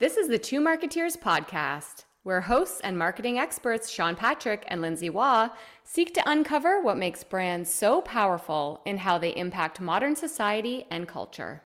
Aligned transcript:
This 0.00 0.16
is 0.16 0.28
the 0.28 0.38
Two 0.38 0.62
Marketeers 0.62 1.18
podcast, 1.18 2.06
where 2.22 2.40
hosts 2.40 2.80
and 2.80 2.96
marketing 2.96 3.38
experts 3.38 3.90
Sean 3.90 4.16
Patrick 4.16 4.64
and 4.68 4.80
Lindsay 4.80 5.10
Waugh 5.10 5.50
seek 5.84 6.14
to 6.14 6.22
uncover 6.24 6.80
what 6.80 6.96
makes 6.96 7.22
brands 7.22 7.70
so 7.70 8.00
powerful 8.00 8.80
in 8.86 8.96
how 8.96 9.18
they 9.18 9.36
impact 9.36 9.78
modern 9.78 10.16
society 10.16 10.86
and 10.90 11.06
culture. 11.06 11.64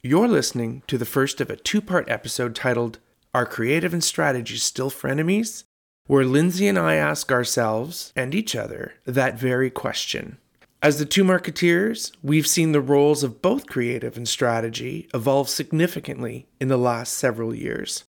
You're 0.00 0.28
listening 0.28 0.84
to 0.86 0.96
the 0.96 1.04
first 1.04 1.40
of 1.40 1.50
a 1.50 1.56
two 1.56 1.80
part 1.80 2.08
episode 2.08 2.54
titled 2.54 3.00
Are 3.34 3.44
Creative 3.44 3.92
and 3.92 4.04
Strategy 4.04 4.56
Still 4.56 4.92
Frenemies? 4.92 5.64
where 6.06 6.24
Lindsay 6.24 6.68
and 6.68 6.78
I 6.78 6.94
ask 6.94 7.32
ourselves 7.32 8.12
and 8.14 8.32
each 8.32 8.54
other 8.54 8.94
that 9.04 9.38
very 9.38 9.70
question. 9.70 10.38
As 10.80 11.00
the 11.00 11.04
two 11.04 11.24
marketeers, 11.24 12.12
we've 12.22 12.46
seen 12.46 12.70
the 12.70 12.80
roles 12.80 13.24
of 13.24 13.42
both 13.42 13.66
creative 13.66 14.16
and 14.16 14.26
strategy 14.28 15.08
evolve 15.12 15.48
significantly 15.48 16.46
in 16.60 16.68
the 16.68 16.78
last 16.78 17.14
several 17.14 17.52
years. 17.52 18.04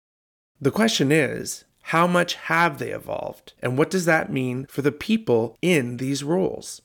The 0.62 0.72
question 0.72 1.12
is, 1.12 1.66
how 1.82 2.06
much 2.06 2.36
have 2.36 2.78
they 2.78 2.92
evolved, 2.92 3.54
and 3.64 3.80
what 3.80 3.90
does 3.90 4.06
that 4.06 4.32
mean 4.32 4.68
for 4.70 4.84
the 4.84 4.92
people 4.92 5.58
in 5.62 5.98
these 5.98 6.24
roles? 6.24 6.84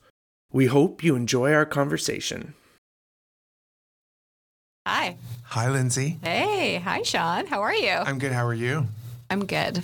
We 0.51 0.67
hope 0.67 1.05
you 1.05 1.15
enjoy 1.15 1.53
our 1.53 1.67
conversation. 1.67 2.55
Hi. 4.87 5.17
Hi, 5.45 5.71
Lindsay. 5.71 6.19
Hey. 6.23 6.77
Hi, 6.77 7.01
Sean. 7.03 7.47
How 7.47 7.63
are 7.63 7.75
you? 7.75 7.91
I'm 7.91 8.19
good. 8.19 8.33
How 8.33 8.47
are 8.47 8.53
you? 8.53 8.87
I'm 9.31 9.47
good. 9.47 9.83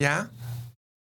Yeah? 0.00 0.26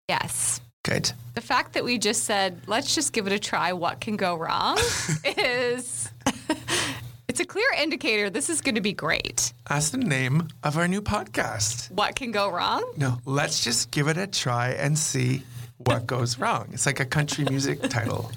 Yes. 0.10 0.60
Good. 0.84 1.12
The 1.36 1.42
fact 1.42 1.74
that 1.74 1.86
we 1.86 1.98
just 1.98 2.26
said, 2.26 2.60
let's 2.68 2.94
just 2.96 3.14
give 3.14 3.26
it 3.26 3.32
a 3.32 3.40
try, 3.40 3.72
what 3.72 4.02
can 4.02 4.18
go 4.18 4.36
wrong, 4.36 4.78
is 5.24 6.10
it's 7.30 7.40
a 7.40 7.46
clear 7.46 7.68
indicator 7.78 8.30
this 8.30 8.50
is 8.50 8.60
going 8.60 8.76
to 8.76 8.82
be 8.82 8.92
great. 8.92 9.54
That's 9.70 9.92
the 9.92 9.98
name 9.98 10.50
of 10.64 10.78
our 10.78 10.88
new 10.90 11.02
podcast. 11.02 11.92
What 11.92 12.16
can 12.16 12.32
go 12.32 12.52
wrong? 12.52 12.84
No, 12.98 13.20
let's 13.24 13.64
just 13.64 13.92
give 13.92 14.10
it 14.10 14.18
a 14.18 14.28
try 14.28 14.72
and 14.72 15.00
see 15.00 15.44
what 15.78 16.06
goes 16.06 16.38
wrong. 16.38 16.68
It's 16.74 16.86
like 16.86 17.00
a 17.00 17.06
country 17.06 17.46
music 17.46 17.82
title. 17.90 18.30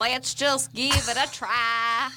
Let's 0.00 0.32
just 0.32 0.72
give 0.72 0.94
it 0.94 1.16
a 1.18 1.30
try. 1.30 2.08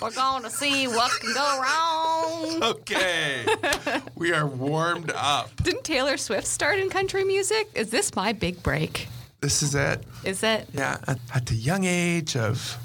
We're 0.00 0.10
going 0.12 0.42
to 0.44 0.50
see 0.50 0.86
what 0.88 1.10
can 1.20 1.34
go 1.34 1.60
wrong. 1.62 2.62
Okay. 2.62 3.44
we 4.14 4.32
are 4.32 4.46
warmed 4.46 5.10
up. 5.14 5.50
Didn't 5.62 5.84
Taylor 5.84 6.16
Swift 6.16 6.46
start 6.46 6.78
in 6.78 6.88
country 6.90 7.24
music? 7.24 7.68
Is 7.74 7.90
this 7.90 8.14
my 8.14 8.32
big 8.32 8.62
break? 8.62 9.08
This 9.40 9.62
is 9.62 9.74
it. 9.74 10.02
Is 10.24 10.42
it 10.42 10.68
Yeah. 10.72 10.98
At, 11.06 11.18
at 11.34 11.46
the 11.46 11.54
young 11.54 11.84
age 11.84 12.36
of 12.36 12.76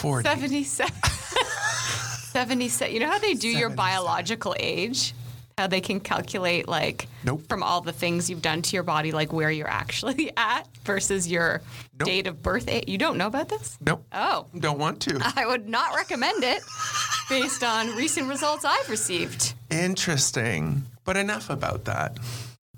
40. 0.00 0.28
77? 0.28 0.92
77. 1.02 2.94
You 2.94 3.00
know 3.00 3.08
how 3.10 3.18
they 3.18 3.34
do 3.34 3.48
your 3.48 3.70
biological 3.70 4.54
age? 4.58 5.14
How 5.58 5.66
they 5.66 5.80
can 5.80 5.98
calculate, 5.98 6.68
like, 6.68 7.08
Nope. 7.24 7.42
from 7.48 7.64
all 7.64 7.80
the 7.80 7.90
things 7.92 8.30
you've 8.30 8.42
done 8.42 8.62
to 8.62 8.76
your 8.76 8.84
body, 8.84 9.10
like 9.10 9.32
where 9.32 9.50
you're 9.50 9.66
actually 9.68 10.30
at 10.36 10.68
versus 10.84 11.26
your 11.28 11.62
Nope. 11.98 12.06
date 12.06 12.26
of 12.28 12.40
birth. 12.44 12.68
You 12.88 12.96
don't 12.96 13.18
know 13.18 13.26
about 13.26 13.48
this? 13.48 13.76
Nope. 13.84 14.04
Oh, 14.12 14.46
Don't 14.56 14.78
want 14.78 15.00
to. 15.00 15.18
I 15.36 15.46
would 15.46 15.68
not 15.68 15.96
recommend 15.96 16.44
it 16.44 16.62
based 17.28 17.64
on 17.64 17.88
recent 17.96 18.28
results 18.28 18.64
I've 18.64 18.88
received. 18.88 19.54
Interesting. 19.68 20.84
But 21.02 21.16
enough 21.16 21.50
about 21.50 21.86
that. 21.86 22.16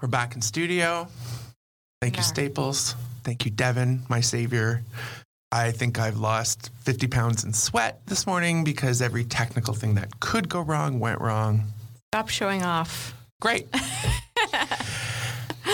We're 0.00 0.08
back 0.08 0.34
in 0.34 0.40
studio. 0.40 1.06
Thank 2.00 2.16
you, 2.16 2.22
Staples. 2.22 2.94
Thank 3.24 3.44
you, 3.44 3.50
Devin, 3.50 4.04
my 4.08 4.22
savior. 4.22 4.82
I 5.52 5.70
think 5.72 5.98
I've 5.98 6.16
lost 6.16 6.70
50 6.84 7.08
pounds 7.08 7.44
in 7.44 7.52
sweat 7.52 8.00
this 8.06 8.26
morning 8.26 8.64
because 8.64 9.02
every 9.02 9.24
technical 9.24 9.74
thing 9.74 9.96
that 9.96 10.18
could 10.20 10.48
go 10.48 10.62
wrong 10.62 10.98
went 10.98 11.20
wrong. 11.20 11.64
Stop 12.12 12.28
showing 12.28 12.64
off. 12.64 13.14
Great. 13.40 13.68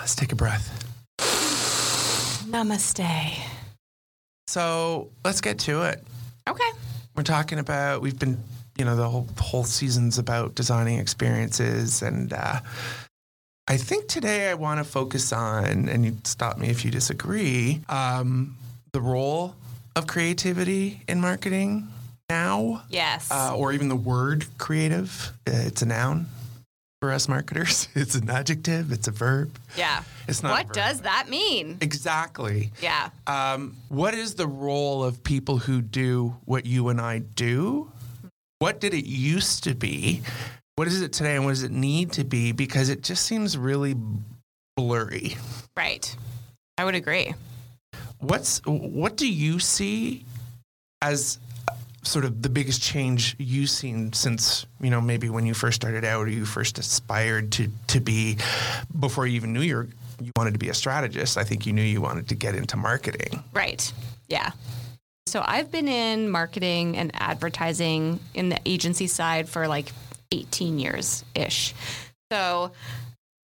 Let's 0.00 0.16
take 0.16 0.32
a 0.32 0.34
breath. 0.34 0.74
Namaste. 2.50 3.38
So 4.48 5.10
let's 5.22 5.40
get 5.40 5.60
to 5.60 5.82
it. 5.82 6.04
Okay. 6.48 6.70
We're 7.14 7.22
talking 7.22 7.60
about, 7.60 8.02
we've 8.02 8.18
been, 8.18 8.42
you 8.76 8.84
know, 8.84 8.96
the 8.96 9.08
whole, 9.08 9.28
whole 9.38 9.62
season's 9.62 10.18
about 10.18 10.56
designing 10.56 10.98
experiences. 10.98 12.02
And 12.02 12.32
uh, 12.32 12.58
I 13.68 13.76
think 13.76 14.08
today 14.08 14.50
I 14.50 14.54
want 14.54 14.78
to 14.78 14.84
focus 14.84 15.32
on, 15.32 15.88
and 15.88 16.04
you 16.04 16.16
stop 16.24 16.58
me 16.58 16.70
if 16.70 16.84
you 16.84 16.90
disagree, 16.90 17.82
um, 17.88 18.56
the 18.92 19.00
role 19.00 19.54
of 19.94 20.08
creativity 20.08 21.02
in 21.06 21.20
marketing 21.20 21.86
now, 22.38 22.82
Yes. 22.90 23.30
uh, 23.30 23.56
or 23.56 23.72
even 23.72 23.88
the 23.88 23.96
word 23.96 24.46
creative. 24.58 25.32
Uh, 25.46 25.52
It's 25.54 25.82
a 25.82 25.86
noun 25.86 26.26
for 27.00 27.12
us 27.12 27.28
marketers, 27.28 27.88
it's 27.94 28.14
an 28.16 28.28
adjective, 28.28 28.90
it's 28.92 29.06
a 29.08 29.12
verb. 29.12 29.56
yeah. 29.76 30.02
It's 30.26 30.42
not 30.42 30.50
What 30.50 30.72
does 30.74 31.02
that 31.02 31.28
mean? 31.30 31.78
Exactly. 31.80 32.70
Yeah. 32.82 33.10
Um, 33.26 33.76
what 33.88 34.14
is 34.14 34.34
the 34.34 34.46
role 34.46 35.02
of 35.04 35.22
people 35.24 35.58
who 35.58 35.80
do 35.80 36.36
what 36.44 36.66
you 36.66 36.88
and 36.88 37.00
I 37.00 37.20
do? 37.20 37.90
What 38.58 38.80
did 38.80 38.92
it 38.94 39.06
used 39.06 39.64
to 39.64 39.74
be? 39.74 40.22
What 40.76 40.86
is 40.88 41.00
it 41.00 41.12
today, 41.12 41.36
and 41.36 41.44
what 41.44 41.52
does 41.52 41.62
it 41.62 41.70
need 41.70 42.12
to 42.12 42.24
be? 42.24 42.52
Because 42.52 42.88
it 42.88 43.02
just 43.02 43.24
seems 43.24 43.56
really 43.56 43.94
blurry. 44.76 45.36
Right. 45.76 46.14
I 46.76 46.84
would 46.84 46.94
agree. 46.94 47.34
What's 48.18 48.60
what 48.66 49.16
do 49.16 49.26
you 49.32 49.60
see 49.60 50.24
as 51.00 51.38
sort 52.08 52.24
of 52.24 52.42
the 52.42 52.48
biggest 52.48 52.82
change 52.82 53.36
you've 53.38 53.70
seen 53.70 54.12
since 54.12 54.66
you 54.80 54.90
know 54.90 55.00
maybe 55.00 55.28
when 55.28 55.46
you 55.46 55.54
first 55.54 55.76
started 55.76 56.04
out 56.04 56.26
or 56.26 56.30
you 56.30 56.44
first 56.44 56.78
aspired 56.78 57.52
to 57.52 57.68
to 57.86 58.00
be 58.00 58.38
before 58.98 59.26
you 59.26 59.36
even 59.36 59.52
knew 59.52 59.60
you 59.60 59.76
were, 59.76 59.88
you 60.20 60.32
wanted 60.36 60.52
to 60.52 60.58
be 60.58 60.68
a 60.68 60.74
strategist? 60.74 61.36
I 61.36 61.44
think 61.44 61.66
you 61.66 61.72
knew 61.72 61.82
you 61.82 62.00
wanted 62.00 62.28
to 62.28 62.34
get 62.34 62.54
into 62.54 62.76
marketing. 62.76 63.42
Right. 63.52 63.92
Yeah. 64.28 64.50
So 65.26 65.44
I've 65.46 65.70
been 65.70 65.88
in 65.88 66.30
marketing 66.30 66.96
and 66.96 67.10
advertising 67.14 68.18
in 68.34 68.48
the 68.48 68.58
agency 68.64 69.06
side 69.06 69.48
for 69.48 69.68
like 69.68 69.92
18 70.32 70.78
years 70.78 71.24
ish. 71.34 71.74
So 72.32 72.72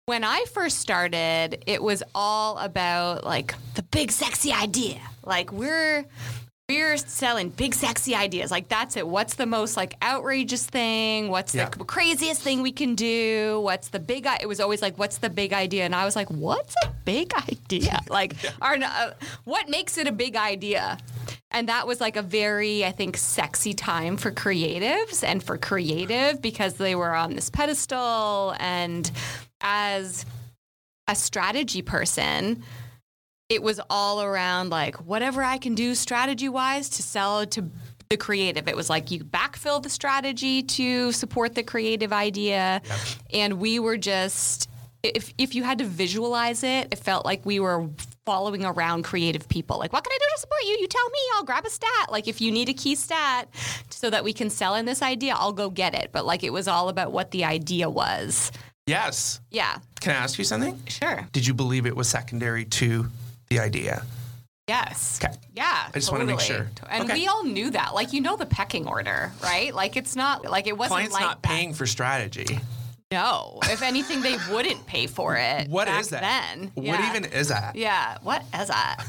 when 0.06 0.24
I 0.24 0.46
first 0.54 0.80
started, 0.80 1.64
it 1.68 1.82
was 1.82 2.04
all 2.14 2.58
about 2.58 3.24
like 3.24 3.56
the 3.76 3.84
big 3.84 4.12
sexy 4.12 4.52
idea. 4.52 5.00
Like 5.24 5.52
we're 5.54 6.06
we're 6.72 6.96
selling 6.96 7.50
big 7.50 7.74
sexy 7.74 8.16
ideas. 8.16 8.50
Like 8.50 8.70
that's 8.70 8.96
it. 8.96 9.06
What's 9.06 9.34
the 9.36 9.46
most 9.46 9.76
like 9.76 9.96
outrageous 10.02 10.66
thing? 10.66 11.28
What's 11.28 11.54
Yeah. 11.54 11.68
the 11.70 11.84
craziest 11.84 12.42
thing 12.42 12.62
we 12.62 12.72
can 12.72 12.96
do? 12.96 13.60
What's 13.62 13.90
the 13.90 14.00
big 14.00 14.26
i- 14.26 14.38
it 14.42 14.48
was 14.48 14.60
always 14.62 14.82
like 14.82 14.98
what's 14.98 15.18
the 15.18 15.30
big 15.30 15.52
idea? 15.52 15.84
And 15.84 15.94
I 15.94 16.06
was 16.06 16.16
like, 16.16 16.30
what's 16.30 16.74
a 16.86 16.90
big 17.04 17.34
idea? 17.50 18.00
Like 18.10 18.36
our, 18.62 18.76
uh, 18.76 19.12
what 19.44 19.68
makes 19.70 19.98
it 19.98 20.08
a 20.08 20.12
big 20.14 20.36
idea? 20.38 20.98
And 21.54 21.68
that 21.68 21.86
was 21.88 22.00
like 22.00 22.16
a 22.16 22.22
very, 22.22 22.86
I 22.86 22.92
think, 22.94 23.18
sexy 23.18 23.74
time 23.74 24.16
for 24.16 24.32
creatives 24.32 25.22
and 25.26 25.44
for 25.44 25.58
creative 25.58 26.42
because 26.42 26.76
they 26.76 26.96
were 26.96 27.14
on 27.14 27.36
this 27.36 27.50
pedestal. 27.50 28.56
And 28.60 29.12
as 29.60 30.26
a 31.10 31.16
strategy 31.16 31.82
person, 31.82 32.64
it 33.52 33.62
was 33.62 33.82
all 33.90 34.22
around 34.22 34.70
like 34.70 34.96
whatever 35.06 35.44
I 35.44 35.58
can 35.58 35.76
do 35.76 35.94
strategy 35.94 36.48
wise 36.48 36.88
to 36.90 37.04
sell 37.04 37.46
to 37.48 37.70
the 38.10 38.16
creative. 38.16 38.68
It 38.70 38.76
was 38.78 38.90
like 38.90 39.12
you 39.12 39.26
backfill 39.26 39.84
the 39.84 39.90
strategy 39.90 40.64
to 40.64 41.12
support 41.12 41.54
the 41.56 41.64
creative 41.64 42.14
idea. 42.14 42.82
And 43.34 43.56
we 43.60 43.78
were 43.80 43.98
just, 43.98 44.70
if, 45.04 45.34
if 45.38 45.54
you 45.54 45.64
had 45.64 45.80
to 45.80 45.84
visualize 45.86 46.64
it, 46.64 46.88
it 46.92 47.00
felt 47.00 47.26
like 47.26 47.46
we 47.46 47.60
were 47.60 47.90
following 48.26 48.64
around 48.64 49.04
creative 49.04 49.50
people. 49.50 49.78
Like, 49.80 49.92
what 49.92 50.04
can 50.06 50.12
I 50.14 50.18
do 50.18 50.26
to 50.36 50.40
support 50.40 50.62
you? 50.64 50.78
You 50.80 50.88
tell 50.88 51.10
me, 51.10 51.20
I'll 51.36 51.44
grab 51.44 51.66
a 51.66 51.70
stat. 51.70 52.10
Like, 52.10 52.28
if 52.30 52.40
you 52.40 52.52
need 52.52 52.70
a 52.70 52.74
key 52.74 52.96
stat 52.96 53.50
so 53.90 54.10
that 54.10 54.24
we 54.24 54.32
can 54.32 54.50
sell 54.50 54.76
in 54.76 54.86
this 54.86 55.02
idea, 55.02 55.34
I'll 55.36 55.54
go 55.54 55.70
get 55.70 55.94
it. 55.94 56.12
But 56.14 56.26
like, 56.26 56.44
it 56.44 56.54
was 56.54 56.68
all 56.70 56.88
about 56.88 57.12
what 57.12 57.32
the 57.32 57.44
idea 57.46 57.90
was. 57.90 58.52
Yes. 58.88 59.42
Yeah, 59.52 59.78
Can 60.02 60.12
I 60.14 60.16
ask 60.20 60.38
you 60.38 60.44
something? 60.46 60.80
sure. 60.88 61.28
Did 61.32 61.46
you 61.48 61.54
believe 61.54 61.86
it 61.86 61.96
was 61.96 62.10
secondary 62.10 62.66
to 62.66 63.08
the 63.52 63.60
idea? 63.60 64.04
Yes. 64.68 65.20
Okay. 65.22 65.34
Yeah. 65.54 65.90
I 65.90 65.92
just 65.94 66.10
wanna 66.12 66.24
make 66.26 66.40
sure. 66.40 66.68
And 66.90 67.04
Okay. 67.04 67.20
we 67.20 67.28
all 67.28 67.44
knew 67.44 67.70
that. 67.72 67.94
Like 67.94 68.14
you 68.14 68.22
know 68.22 68.38
the 68.38 68.46
pecking 68.46 68.88
order, 68.88 69.32
right? 69.44 69.76
Like 69.76 69.98
it's 69.98 70.16
not 70.16 70.46
like 70.50 70.68
it 70.68 70.78
wasn't 70.78 70.94
Clients 70.94 71.14
like 71.14 71.22
not 71.24 71.42
that. 71.44 71.50
paying 71.50 71.74
for 71.74 71.86
strategy. 71.86 72.60
No. 73.12 73.60
If 73.64 73.82
anything, 73.82 74.22
they 74.22 74.38
wouldn't 74.50 74.86
pay 74.88 75.06
for 75.08 75.36
it. 75.36 75.68
What 75.68 75.90
is 75.90 76.08
that? 76.10 76.22
Then. 76.22 76.72
What 76.76 76.86
Yeah. 76.86 77.10
even 77.10 77.26
is 77.26 77.50
that? 77.50 77.76
Yeah. 77.76 78.18
What 78.24 78.42
is 78.58 78.70
that? 78.70 79.04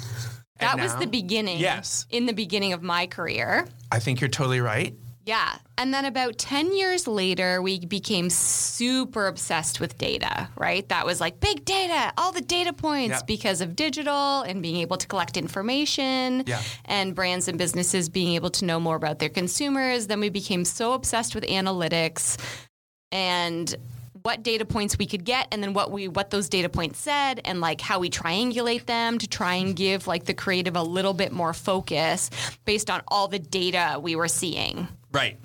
That 0.58 0.72
And 0.72 0.82
was 0.82 0.96
the 0.96 1.06
beginning. 1.06 1.58
Yes. 1.60 2.06
In 2.10 2.26
the 2.26 2.32
beginning 2.32 2.72
of 2.72 2.82
my 2.82 3.06
career. 3.06 3.68
I 3.92 4.00
think 4.00 4.20
you're 4.20 4.30
totally 4.30 4.60
right. 4.60 4.94
Yeah. 5.24 5.56
And 5.78 5.94
then 5.94 6.04
about 6.04 6.36
10 6.38 6.76
years 6.76 7.06
later, 7.06 7.62
we 7.62 7.78
became 7.86 8.28
super 8.28 9.26
obsessed 9.28 9.78
with 9.78 9.96
data, 9.96 10.48
right? 10.56 10.88
That 10.88 11.06
was 11.06 11.20
like 11.20 11.38
big 11.38 11.64
data, 11.64 12.12
all 12.18 12.32
the 12.32 12.40
data 12.40 12.72
points 12.72 13.18
Yeah. 13.18 13.24
because 13.26 13.60
of 13.60 13.76
digital 13.76 14.42
and 14.42 14.60
being 14.62 14.76
able 14.76 14.96
to 14.96 15.06
collect 15.06 15.36
information 15.36 16.42
Yeah. 16.46 16.60
and 16.84 17.14
brands 17.14 17.46
and 17.46 17.56
businesses 17.56 18.08
being 18.08 18.34
able 18.34 18.50
to 18.50 18.64
know 18.64 18.80
more 18.80 18.96
about 18.96 19.20
their 19.20 19.28
consumers. 19.28 20.08
Then 20.08 20.18
we 20.20 20.28
became 20.28 20.64
so 20.64 20.92
obsessed 20.92 21.34
with 21.36 21.44
analytics 21.44 22.36
and 23.12 23.74
what 24.22 24.42
data 24.44 24.64
points 24.64 24.96
we 24.98 25.06
could 25.06 25.24
get 25.24 25.48
and 25.50 25.62
then 25.62 25.72
what 25.72 25.90
we 25.90 26.06
what 26.06 26.30
those 26.30 26.48
data 26.48 26.68
points 26.68 27.00
said 27.00 27.40
and 27.44 27.60
like 27.60 27.80
how 27.80 27.98
we 27.98 28.08
triangulate 28.08 28.86
them 28.86 29.18
to 29.18 29.26
try 29.26 29.54
and 29.54 29.74
give 29.74 30.06
like 30.06 30.24
the 30.26 30.34
creative 30.34 30.76
a 30.76 30.82
little 30.82 31.12
bit 31.12 31.32
more 31.32 31.52
focus 31.52 32.30
based 32.64 32.88
on 32.88 33.02
all 33.08 33.26
the 33.26 33.40
data 33.40 33.98
we 34.00 34.14
were 34.14 34.28
seeing 34.28 34.86
Right. 35.12 35.38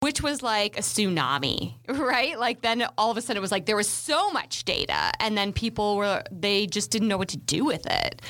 which 0.00 0.22
was 0.22 0.42
like 0.42 0.78
a 0.78 0.82
tsunami, 0.82 1.74
right? 1.88 2.38
Like 2.38 2.62
then 2.62 2.86
all 2.96 3.10
of 3.10 3.16
a 3.16 3.20
sudden 3.20 3.38
it 3.38 3.40
was 3.40 3.52
like 3.52 3.66
there 3.66 3.76
was 3.76 3.88
so 3.88 4.30
much 4.30 4.64
data 4.64 5.10
and 5.20 5.36
then 5.36 5.52
people 5.52 5.96
were 5.96 6.22
they 6.30 6.66
just 6.66 6.90
didn't 6.90 7.08
know 7.08 7.18
what 7.18 7.28
to 7.28 7.36
do 7.38 7.64
with 7.64 7.86
it. 7.86 8.22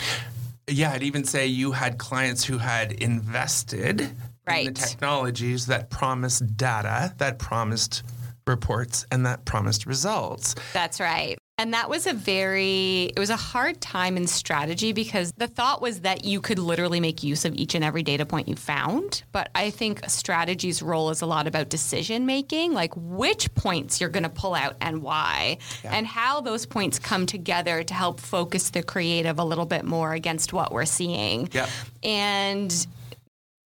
Yeah, 0.71 0.93
I'd 0.93 1.03
even 1.03 1.25
say 1.25 1.47
you 1.47 1.73
had 1.73 1.99
clients 1.99 2.45
who 2.45 2.59
had 2.59 2.93
invested 2.93 4.01
in 4.03 4.65
the 4.65 4.73
technologies 4.73 5.67
that 5.67 5.91
promised 5.91 6.57
data, 6.57 7.15
that 7.19 7.39
promised 7.39 8.03
reports, 8.47 9.07
and 9.11 9.25
that 9.27 9.45
promised 9.45 9.87
results. 9.87 10.55
That's 10.73 11.01
right. 11.01 11.39
And 11.59 11.75
that 11.75 11.91
was 11.91 12.07
a 12.07 12.13
very 12.13 13.11
it 13.17 13.19
was 13.19 13.31
a 13.31 13.37
hard 13.37 13.81
time 13.81 14.17
in 14.17 14.29
strategy 14.29 14.93
because 14.93 15.33
the 15.37 15.49
thought 15.49 15.83
was 15.83 16.01
that 16.01 16.25
you 16.25 16.41
could 16.41 16.61
literally 16.61 17.01
make 17.01 17.25
use 17.25 17.45
of 17.45 17.53
each 17.57 17.75
and 17.75 17.85
every 17.85 18.05
data 18.05 18.25
point 18.25 18.47
you 18.47 18.55
found, 18.55 19.25
but 19.33 19.51
I 19.57 19.71
think 19.71 20.09
strategy's 20.09 20.83
role 20.83 21.11
is 21.11 21.21
a 21.21 21.27
lot 21.27 21.49
about 21.49 21.69
decision 21.69 22.27
making, 22.27 22.75
like 22.75 22.93
which 22.95 23.53
points 23.57 24.01
you're 24.01 24.09
going 24.09 24.23
to 24.23 24.29
pull 24.29 24.55
out 24.55 24.77
and 24.81 25.03
why, 25.03 25.59
and 25.83 26.07
how 26.07 26.41
those 26.41 26.65
points 26.65 27.01
come 27.01 27.27
together 27.27 27.83
to 27.83 27.95
help 27.95 28.21
focus 28.21 28.71
the 28.71 28.85
creative 28.85 29.41
a 29.41 29.45
little 29.45 29.67
bit 29.67 29.85
more 29.85 30.13
against 30.13 30.53
what 30.53 30.73
we're 30.73 30.85
seeing. 30.85 31.49
Yep. 31.53 31.69
And 32.05 32.87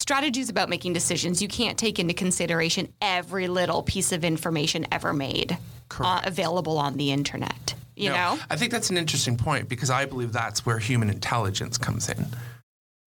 strategy 0.00 0.40
is 0.40 0.48
about 0.48 0.70
making 0.70 0.94
decisions. 0.94 1.42
You 1.42 1.48
can't 1.48 1.76
take 1.76 1.98
into 1.98 2.14
consideration 2.14 2.92
every 3.02 3.48
little 3.48 3.82
piece 3.82 4.12
of 4.12 4.24
information 4.24 4.86
ever 4.90 5.12
made 5.12 5.58
uh, 6.00 6.20
available 6.24 6.78
on 6.78 6.96
the 6.96 7.12
internet. 7.12 7.61
You 7.96 8.10
No, 8.10 8.14
know? 8.14 8.38
I 8.50 8.56
think 8.56 8.72
that's 8.72 8.90
an 8.90 8.96
interesting 8.96 9.36
point 9.36 9.68
because 9.68 9.90
I 9.90 10.04
believe 10.06 10.32
that's 10.32 10.64
where 10.64 10.78
human 10.78 11.10
intelligence 11.10 11.78
comes 11.78 12.08
in. 12.08 12.26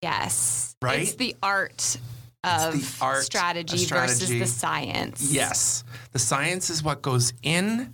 Yes. 0.02 0.76
Right? 0.82 1.00
It's 1.00 1.14
the 1.14 1.34
art 1.42 1.96
of 2.44 2.72
the 2.74 3.04
art 3.04 3.18
of 3.18 3.24
strategy, 3.24 3.84
versus 3.86 4.28
the 4.28 4.46
science. 4.46 5.32
Yes. 5.32 5.82
The 6.12 6.18
science 6.20 6.70
is 6.70 6.82
what 6.82 7.02
goes 7.02 7.32
in, 7.42 7.92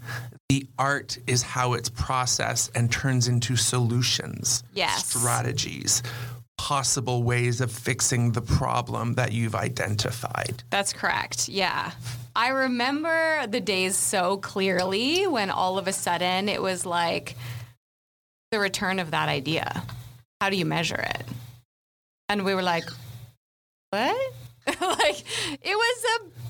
the 0.50 0.66
art 0.78 1.16
is 1.26 1.42
how 1.42 1.72
it's 1.72 1.88
processed 1.88 2.70
and 2.74 2.92
turns 2.92 3.28
into 3.28 3.56
solutions, 3.56 4.62
Yes. 4.74 5.06
strategies, 5.06 6.02
possible 6.72 7.22
ways 7.22 7.60
of 7.60 7.70
fixing 7.70 8.32
the 8.32 8.40
problem 8.40 9.12
that 9.12 9.30
you've 9.30 9.54
identified. 9.54 10.62
That's 10.70 10.94
correct. 10.94 11.50
Yeah. 11.50 11.90
I 12.34 12.48
remember 12.48 13.46
the 13.46 13.60
days 13.60 13.94
so 13.94 14.38
clearly 14.38 15.26
when 15.26 15.50
all 15.50 15.76
of 15.76 15.86
a 15.86 15.92
sudden 15.92 16.48
it 16.48 16.62
was 16.62 16.86
like 16.86 17.36
the 18.52 18.58
return 18.58 19.00
of 19.00 19.10
that 19.10 19.28
idea. 19.28 19.82
How 20.40 20.48
do 20.48 20.56
you 20.56 20.64
measure 20.64 20.96
it? 20.96 21.24
And 22.30 22.42
we 22.42 22.54
were 22.54 22.62
like, 22.62 22.88
what? 23.90 24.32
like, 24.66 25.24
it 25.60 25.76
was 25.76 26.04
a 26.16 26.41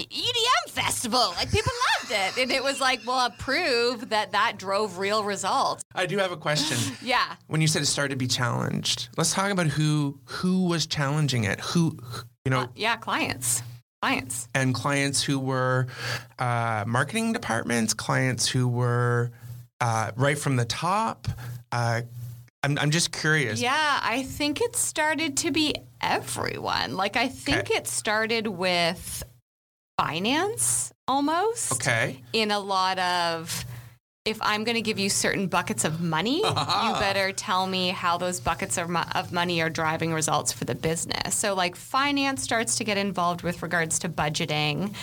EDM 0.00 0.70
festival. 0.70 1.32
Like, 1.36 1.50
people 1.50 1.72
loved 2.00 2.12
it. 2.12 2.42
And 2.42 2.50
it 2.50 2.62
was 2.62 2.80
like, 2.80 3.00
well, 3.06 3.30
prove 3.38 4.08
that 4.10 4.32
that 4.32 4.58
drove 4.58 4.98
real 4.98 5.24
results. 5.24 5.82
I 5.94 6.06
do 6.06 6.18
have 6.18 6.32
a 6.32 6.36
question. 6.36 6.78
Yeah. 7.02 7.34
when 7.48 7.60
you 7.60 7.66
said 7.66 7.82
it 7.82 7.86
started 7.86 8.10
to 8.10 8.16
be 8.16 8.26
challenged, 8.28 9.08
let's 9.16 9.32
talk 9.34 9.50
about 9.50 9.66
who 9.66 10.18
who 10.24 10.64
was 10.66 10.86
challenging 10.86 11.44
it. 11.44 11.60
Who 11.60 11.98
you 12.44 12.50
know, 12.50 12.68
Yeah, 12.74 12.96
clients. 12.96 13.62
Clients. 14.00 14.48
and 14.54 14.74
clients 14.74 15.22
who 15.22 15.38
were 15.38 15.86
uh, 16.38 16.84
marketing 16.88 17.32
departments, 17.32 17.94
clients 17.94 18.48
who 18.48 18.66
were 18.66 19.30
uh, 19.80 20.10
right 20.16 20.36
from 20.38 20.56
the 20.56 20.64
top. 20.64 21.28
Uh, 21.70 22.02
I'm, 22.64 22.78
I'm 22.78 22.90
just 22.90 23.12
curious. 23.12 23.60
Yeah, 23.60 24.00
I 24.02 24.24
think 24.24 24.60
it 24.60 24.74
started 24.74 25.36
to 25.38 25.50
be 25.52 25.74
everyone. 26.00 26.96
Like, 26.96 27.16
I 27.16 27.28
think 27.28 27.58
Okay. 27.58 27.74
it 27.74 27.86
started 27.86 28.48
with 28.48 29.22
finance 30.02 30.92
almost. 31.06 31.72
Okay. 31.74 32.20
In 32.32 32.50
a 32.50 32.58
lot 32.58 32.98
of, 32.98 33.64
if 34.24 34.38
I'm 34.42 34.64
going 34.64 34.74
to 34.74 34.82
give 34.82 34.98
you 34.98 35.08
certain 35.08 35.46
buckets 35.46 35.84
of 35.84 36.00
money, 36.00 36.38
you 36.38 36.92
better 36.94 37.30
tell 37.32 37.66
me 37.68 37.90
how 37.90 38.18
those 38.18 38.40
buckets 38.40 38.78
of, 38.78 38.88
mo- 38.88 39.04
of 39.14 39.32
money 39.32 39.62
are 39.62 39.70
driving 39.70 40.12
results 40.12 40.52
for 40.52 40.64
the 40.64 40.74
business. 40.74 41.36
So, 41.36 41.54
like, 41.54 41.76
finance 41.76 42.42
starts 42.42 42.76
to 42.78 42.84
get 42.84 42.98
involved 42.98 43.42
with 43.42 43.62
regards 43.62 44.00
to 44.00 44.08
budgeting. 44.08 44.94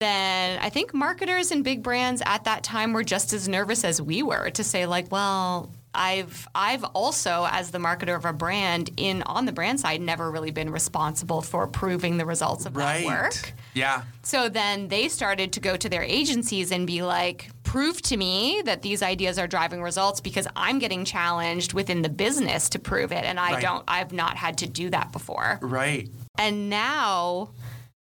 Then 0.00 0.58
I 0.60 0.68
think 0.68 0.92
marketers 0.92 1.50
and 1.50 1.64
big 1.64 1.82
brands 1.82 2.22
at 2.26 2.44
that 2.44 2.62
time 2.62 2.92
were 2.92 3.04
just 3.04 3.32
as 3.32 3.48
nervous 3.48 3.82
as 3.82 4.02
we 4.02 4.22
were 4.22 4.50
to 4.50 4.64
say, 4.64 4.84
like, 4.84 5.10
well, 5.10 5.70
I've 5.94 6.46
I've 6.54 6.84
also, 6.84 7.46
as 7.50 7.70
the 7.70 7.78
marketer 7.78 8.16
of 8.16 8.24
a 8.24 8.32
brand, 8.32 8.90
in 8.96 9.22
on 9.22 9.44
the 9.46 9.52
brand 9.52 9.80
side, 9.80 10.00
never 10.00 10.30
really 10.30 10.50
been 10.50 10.70
responsible 10.70 11.40
for 11.42 11.62
approving 11.62 12.16
the 12.16 12.26
results 12.26 12.66
of 12.66 12.76
Right. 12.76 13.04
that 13.04 13.06
work. 13.06 13.52
Yeah. 13.74 14.02
So 14.22 14.48
then 14.48 14.88
they 14.88 15.08
started 15.08 15.52
to 15.52 15.60
go 15.60 15.76
to 15.76 15.88
their 15.88 16.02
agencies 16.02 16.70
and 16.72 16.86
be 16.86 17.02
like, 17.02 17.50
prove 17.62 18.00
to 18.02 18.16
me 18.16 18.62
that 18.64 18.82
these 18.82 19.02
ideas 19.02 19.38
are 19.38 19.46
driving 19.46 19.82
results 19.82 20.20
because 20.20 20.46
I'm 20.56 20.78
getting 20.78 21.04
challenged 21.04 21.72
within 21.72 22.02
the 22.02 22.08
business 22.08 22.68
to 22.70 22.78
prove 22.78 23.12
it. 23.12 23.24
And 23.24 23.38
I 23.38 23.54
Right. 23.54 23.62
don't, 23.62 23.84
I've 23.88 24.12
not 24.12 24.36
had 24.36 24.58
to 24.58 24.66
do 24.66 24.90
that 24.90 25.12
before. 25.12 25.58
Right. 25.62 26.08
And 26.38 26.68
now, 26.70 27.50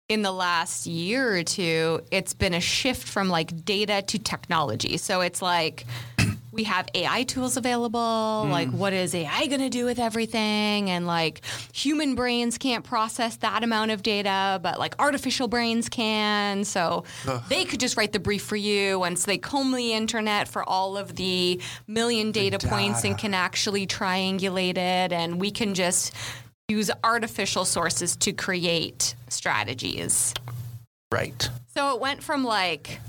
in 0.10 0.24
the 0.24 0.32
last 0.32 0.88
year 0.88 1.36
or 1.38 1.44
two, 1.44 2.02
it's 2.12 2.34
been 2.34 2.54
a 2.56 2.60
shift 2.60 3.08
from 3.08 3.30
like 3.30 3.64
data 3.64 4.02
to 4.08 4.18
technology. 4.18 4.98
So 4.98 5.22
it's 5.22 5.42
like, 5.42 5.86
we 6.52 6.64
have 6.64 6.88
AI 6.96 7.24
tools 7.24 7.58
available. 7.58 8.48
Like, 8.50 8.70
what 8.70 8.94
is 8.94 9.14
AI 9.14 9.48
going 9.48 9.62
to 9.62 9.70
do 9.70 9.86
with 9.86 10.00
everything? 10.00 10.90
And 10.90 11.06
like, 11.06 11.42
human 11.74 12.16
brains 12.16 12.58
can't 12.58 12.84
process 12.84 13.38
that 13.38 13.64
amount 13.64 13.92
of 13.92 14.02
data, 14.02 14.60
but 14.62 14.80
like 14.80 14.96
artificial 15.00 15.48
brains 15.48 15.90
can. 15.90 16.64
So 16.64 17.04
they 17.50 17.66
could 17.66 17.80
just 17.80 17.98
write 17.98 18.14
the 18.14 18.20
brief 18.20 18.44
for 18.44 18.56
you. 18.56 19.04
And 19.04 19.18
so 19.18 19.28
they 19.28 19.38
comb 19.38 19.72
the 19.72 19.94
internet 19.94 20.48
for 20.48 20.68
all 20.68 20.98
of 20.98 21.16
the 21.16 21.62
million 21.88 22.32
data, 22.32 22.60
points 22.60 23.04
and 23.04 23.18
can 23.18 23.34
actually 23.34 23.86
triangulate 23.86 24.78
it. 24.78 25.14
And 25.14 25.40
we 25.40 25.52
can 25.52 25.74
just 25.74 26.14
use 26.68 26.92
artificial 27.04 27.66
sources 27.66 28.16
to 28.18 28.34
create 28.34 29.16
strategies. 29.28 30.34
Right. 31.12 31.50
So 31.76 31.96
it 31.96 32.02
went 32.02 32.24
from 32.24 32.44
like 32.44 33.00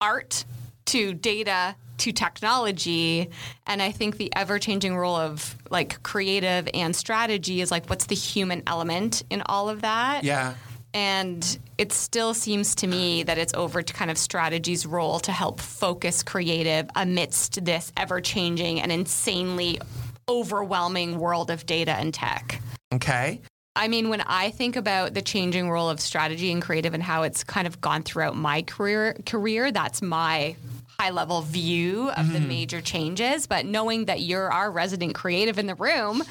art 0.00 0.44
to 0.86 1.12
data 1.12 1.76
to 1.98 2.12
technology. 2.12 3.30
And 3.66 3.82
I 3.82 3.90
think 3.90 4.16
the 4.16 4.34
ever 4.34 4.58
changing 4.58 4.96
role 4.96 5.16
of 5.16 5.56
like 5.70 6.02
creative 6.02 6.68
and 6.74 6.94
strategy 6.94 7.60
is 7.60 7.70
like, 7.70 7.86
what's 7.88 8.06
the 8.06 8.14
human 8.14 8.62
element 8.66 9.22
in 9.30 9.42
all 9.46 9.68
of 9.68 9.82
that? 9.82 10.24
Yeah. 10.24 10.54
And 10.94 11.58
it 11.76 11.92
still 11.92 12.32
seems 12.32 12.74
to 12.76 12.86
me 12.86 13.22
that 13.24 13.36
it's 13.36 13.52
over 13.54 13.82
to 13.82 13.92
kind 13.92 14.10
of 14.10 14.16
strategy's 14.16 14.86
role 14.86 15.20
to 15.20 15.32
help 15.32 15.60
focus 15.60 16.22
creative 16.22 16.88
amidst 16.94 17.64
this 17.64 17.92
ever 17.96 18.20
changing 18.20 18.80
and 18.80 18.90
insanely 18.90 19.80
overwhelming 20.28 21.18
world 21.18 21.50
of 21.50 21.66
data 21.66 21.92
and 21.92 22.14
tech. 22.14 22.60
Okay. 22.92 23.40
I 23.76 23.86
mean, 23.86 24.08
when 24.08 24.22
I 24.22 24.50
think 24.50 24.74
about 24.74 25.14
the 25.14 25.22
changing 25.22 25.70
role 25.70 25.88
of 25.88 26.00
strategy 26.00 26.50
and 26.50 26.60
creative 26.60 26.94
and 26.94 27.02
how 27.02 27.22
it's 27.22 27.44
kind 27.44 27.66
of 27.66 27.80
gone 27.80 28.02
throughout 28.02 28.34
my 28.34 28.62
career, 28.62 29.14
career 29.24 29.70
that's 29.70 30.02
my 30.02 30.56
high 31.00 31.10
level 31.10 31.42
view 31.42 32.10
of 32.10 32.32
the 32.32 32.40
major 32.40 32.80
changes. 32.80 33.46
But 33.46 33.64
knowing 33.64 34.06
that 34.06 34.20
you're 34.20 34.52
our 34.52 34.68
resident 34.68 35.14
creative 35.14 35.56
in 35.56 35.68
the 35.68 35.76
room, 35.76 36.24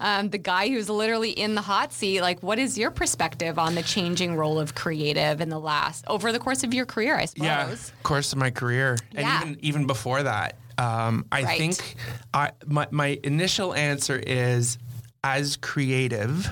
um, 0.00 0.30
the 0.30 0.38
guy 0.38 0.68
who's 0.68 0.88
literally 0.88 1.30
in 1.30 1.54
the 1.54 1.60
hot 1.60 1.92
seat, 1.92 2.22
like, 2.22 2.42
what 2.42 2.58
is 2.58 2.78
your 2.78 2.90
perspective 2.90 3.58
on 3.58 3.74
the 3.74 3.82
changing 3.82 4.34
role 4.34 4.58
of 4.58 4.74
creative 4.74 5.42
in 5.42 5.50
the 5.50 5.58
last 5.60 6.06
over 6.08 6.32
the 6.32 6.38
course 6.38 6.64
of 6.64 6.72
your 6.72 6.86
career? 6.86 7.14
I 7.16 7.26
suppose. 7.26 7.44
Yeah. 7.44 7.76
Course 8.02 8.32
of 8.32 8.38
my 8.38 8.50
career, 8.50 8.96
and 9.14 9.28
even 9.28 9.58
even 9.60 9.86
before 9.86 10.22
that, 10.22 10.56
um, 10.78 11.26
I 11.30 11.42
Right. 11.42 11.58
think 11.58 11.96
I 12.32 12.52
my 12.66 12.86
my 12.90 13.18
initial 13.22 13.74
answer 13.74 14.16
is 14.16 14.78
as 15.22 15.56
creative, 15.56 16.50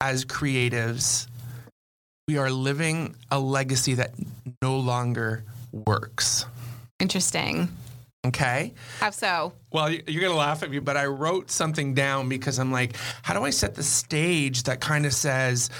as 0.00 0.24
creatives, 0.24 1.26
we 2.28 2.38
are 2.38 2.50
living 2.52 3.16
a 3.32 3.40
legacy 3.40 3.94
that 3.94 4.12
no 4.62 4.78
longer 4.78 5.42
works. 5.72 6.46
Interesting. 7.00 7.68
Okay. 8.26 8.74
How 8.98 9.10
so? 9.10 9.52
Well, 9.72 9.90
you're 9.90 10.20
going 10.20 10.32
to 10.32 10.38
laugh 10.38 10.62
at 10.64 10.70
me, 10.70 10.80
but 10.80 10.96
I 10.96 11.06
wrote 11.06 11.50
something 11.50 11.94
down 11.94 12.28
because 12.28 12.58
I'm 12.58 12.72
like, 12.72 12.96
how 13.22 13.32
do 13.34 13.44
I 13.44 13.50
set 13.50 13.74
the 13.76 13.82
stage 13.84 14.64
that 14.64 14.80
kind 14.80 15.06
of 15.06 15.12
says 15.14 15.70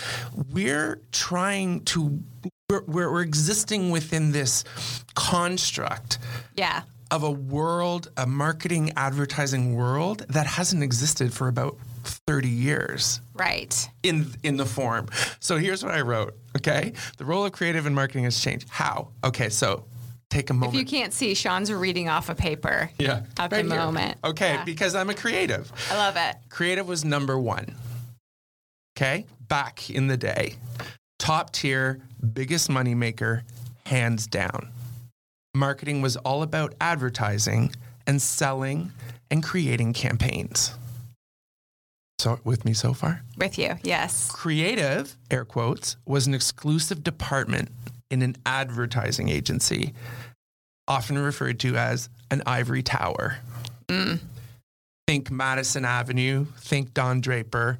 we're 0.52 1.00
trying 1.10 1.80
to, 1.86 2.22
we're, 2.70 2.82
we're, 2.86 3.12
we're 3.12 3.22
existing 3.22 3.90
within 3.90 4.30
this 4.30 4.62
construct 5.16 6.18
Yeah. 6.56 6.82
of 7.10 7.24
a 7.24 7.30
world, 7.30 8.10
a 8.16 8.26
marketing 8.26 8.92
advertising 8.96 9.74
world 9.74 10.24
that 10.28 10.46
hasn't 10.46 10.84
existed 10.84 11.34
for 11.34 11.48
about 11.48 11.76
30 12.28 12.48
years 12.48 13.20
Right. 13.34 13.90
in 14.04 14.32
in 14.44 14.56
the 14.56 14.64
form. 14.64 15.08
So 15.40 15.56
here's 15.58 15.82
what 15.84 15.92
I 15.92 16.02
wrote, 16.02 16.34
okay? 16.56 16.92
The 17.18 17.24
role 17.24 17.44
of 17.44 17.52
creative 17.52 17.84
and 17.84 17.94
marketing 17.96 18.24
has 18.24 18.40
changed. 18.40 18.68
How? 18.70 19.08
Okay, 19.24 19.48
so 19.48 19.84
take 20.30 20.50
a 20.50 20.54
moment. 20.54 20.74
If 20.74 20.80
you 20.80 20.86
can't 20.86 21.12
see, 21.12 21.34
Sean's 21.34 21.72
reading 21.72 22.08
off 22.08 22.28
a 22.28 22.34
paper. 22.34 22.90
yeah. 22.98 23.22
At 23.38 23.50
the 23.50 23.56
here. 23.56 23.64
moment. 23.66 24.18
Okay, 24.24 24.54
Yeah. 24.54 24.64
because 24.64 24.94
I'm 24.94 25.10
a 25.10 25.14
creative. 25.14 25.72
I 25.90 25.96
love 25.96 26.16
it. 26.16 26.36
Creative 26.50 26.86
was 26.86 27.04
number 27.04 27.38
1. 27.38 27.74
Okay? 28.96 29.26
Back 29.48 29.90
in 29.90 30.08
the 30.08 30.16
day. 30.16 30.56
Top 31.18 31.52
tier, 31.52 32.00
biggest 32.32 32.68
moneymaker, 32.68 33.42
hands 33.86 34.26
down. 34.26 34.70
Marketing 35.54 36.02
was 36.02 36.16
all 36.18 36.42
about 36.42 36.74
advertising 36.80 37.72
and 38.06 38.20
selling 38.20 38.92
and 39.30 39.42
creating 39.42 39.92
campaigns. 39.92 40.74
So 42.18 42.40
with 42.44 42.64
me 42.64 42.74
so 42.74 42.92
far? 42.94 43.22
With 43.36 43.58
you. 43.58 43.76
Yes. 43.82 44.30
Creative, 44.30 45.16
air 45.30 45.44
quotes, 45.44 45.96
was 46.04 46.26
an 46.26 46.34
exclusive 46.34 47.04
department 47.04 47.70
in 48.10 48.22
an 48.22 48.36
advertising 48.46 49.28
agency, 49.28 49.94
often 50.86 51.18
referred 51.18 51.60
to 51.60 51.76
as 51.76 52.08
an 52.30 52.42
ivory 52.46 52.82
tower. 52.82 53.38
Think 55.06 55.30
Madison 55.30 55.84
Avenue, 55.84 56.46
think 56.58 56.92
Don 56.92 57.20
Draper, 57.20 57.78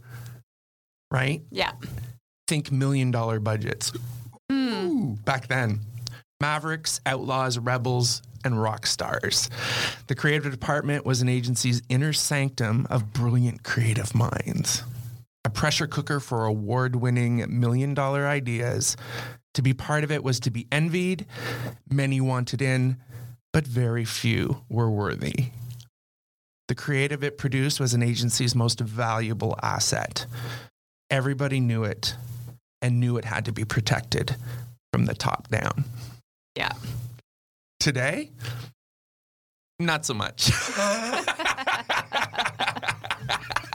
right? 1.11 1.42
Yeah. 1.50 1.73
Think 2.47 2.73
million 2.73 3.11
dollar 3.11 3.40
budgets. 3.40 3.92
Hmm. 4.50 4.68
Ooh, 4.75 5.18
back 5.25 5.49
then. 5.49 5.80
Mavericks, 6.40 7.00
outlaws, 7.04 7.58
rebels, 7.58 8.23
and 8.44 8.61
rock 8.62 8.87
stars. 8.87 9.50
The 10.06 10.14
creative 10.14 10.50
department 10.50 11.04
was 11.04 11.20
an 11.20 11.28
agency's 11.28 11.82
inner 11.88 12.12
sanctum 12.12 12.87
of 12.88 13.12
brilliant 13.12 13.64
creative 13.64 14.14
minds. 14.14 14.82
A 15.44 15.50
pressure 15.50 15.87
cooker 15.87 16.20
for 16.20 16.44
award 16.44 16.97
winning 16.97 17.44
million 17.61 17.92
dollar 17.94 18.26
ideas. 18.26 18.97
To 19.55 19.62
be 19.62 19.75
part 19.75 20.05
of 20.05 20.12
it 20.12 20.23
was 20.23 20.38
to 20.40 20.50
be 20.50 20.67
envied. 20.71 21.26
Many 21.90 22.21
wanted 22.21 22.62
in, 22.62 22.99
but 23.52 23.67
very 23.67 24.05
few 24.05 24.62
were 24.69 24.90
worthy. 24.90 25.50
The 26.69 26.75
creative 26.75 27.25
it 27.25 27.38
produced 27.38 27.81
was 27.81 27.95
an 27.95 28.02
agency's 28.02 28.55
most 28.55 28.81
valuable 28.81 29.59
asset. 29.62 30.26
Everybody 31.11 31.61
knew 31.61 31.85
it 31.85 32.14
and 32.83 33.00
knew 33.00 33.17
it 33.17 33.25
had 33.25 33.47
to 33.47 33.52
be 33.52 33.64
protected 33.64 34.37
from 34.93 35.07
the 35.07 35.14
top 35.14 35.49
down. 35.49 35.85
Yeah. 36.55 36.73
Today, 37.81 38.31
not 39.78 40.05
so 40.05 40.14
much. 40.14 40.50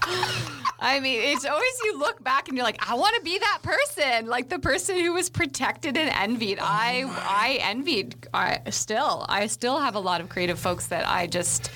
I 0.83 0.99
mean, 0.99 1.19
it's 1.21 1.45
always 1.45 1.73
you 1.85 1.97
look 1.97 2.21
back 2.23 2.49
and 2.49 2.57
you're 2.57 2.65
like, 2.65 2.89
I 2.89 2.93
want 2.95 3.15
to 3.15 3.21
be 3.21 3.39
that 3.39 3.59
person, 3.63 4.27
like 4.27 4.49
the 4.49 4.59
person 4.59 4.99
who 4.99 5.13
was 5.13 5.29
protected 5.29 5.95
and 5.97 6.09
envied. 6.09 6.59
Oh 6.59 6.63
I 6.65 7.05
I 7.07 7.59
envied. 7.61 8.27
I 8.33 8.59
still, 8.69 9.25
I 9.29 9.47
still 9.47 9.79
have 9.79 9.95
a 9.95 9.99
lot 9.99 10.19
of 10.19 10.27
creative 10.27 10.59
folks 10.59 10.87
that 10.87 11.07
I 11.07 11.27
just, 11.27 11.71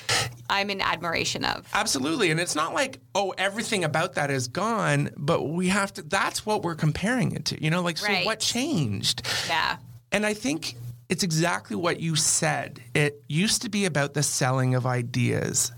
I'm 0.50 0.68
in 0.68 0.82
admiration 0.82 1.44
of. 1.46 1.66
Absolutely. 1.72 2.30
And 2.30 2.38
it's 2.38 2.54
not 2.54 2.74
like, 2.74 3.00
oh, 3.14 3.32
everything 3.38 3.82
about 3.82 4.14
that 4.14 4.30
is 4.30 4.46
gone, 4.46 5.08
but 5.16 5.42
we 5.44 5.68
have 5.68 5.92
to, 5.94 6.02
that's 6.02 6.44
what 6.44 6.62
we're 6.62 6.74
comparing 6.74 7.32
it 7.32 7.46
to. 7.46 7.64
You 7.64 7.70
know, 7.70 7.80
like, 7.80 7.96
so 7.96 8.06
Right. 8.08 8.26
what 8.26 8.40
changed? 8.40 9.26
Yeah. 9.48 9.78
And 10.12 10.26
I 10.26 10.34
think 10.34 10.74
it's 11.08 11.22
exactly 11.22 11.76
what 11.76 12.00
you 12.00 12.14
said. 12.14 12.82
It 12.94 13.22
used 13.28 13.62
to 13.62 13.70
be 13.70 13.86
about 13.86 14.12
the 14.12 14.22
selling 14.22 14.74
of 14.74 14.84
ideas. 14.86 15.72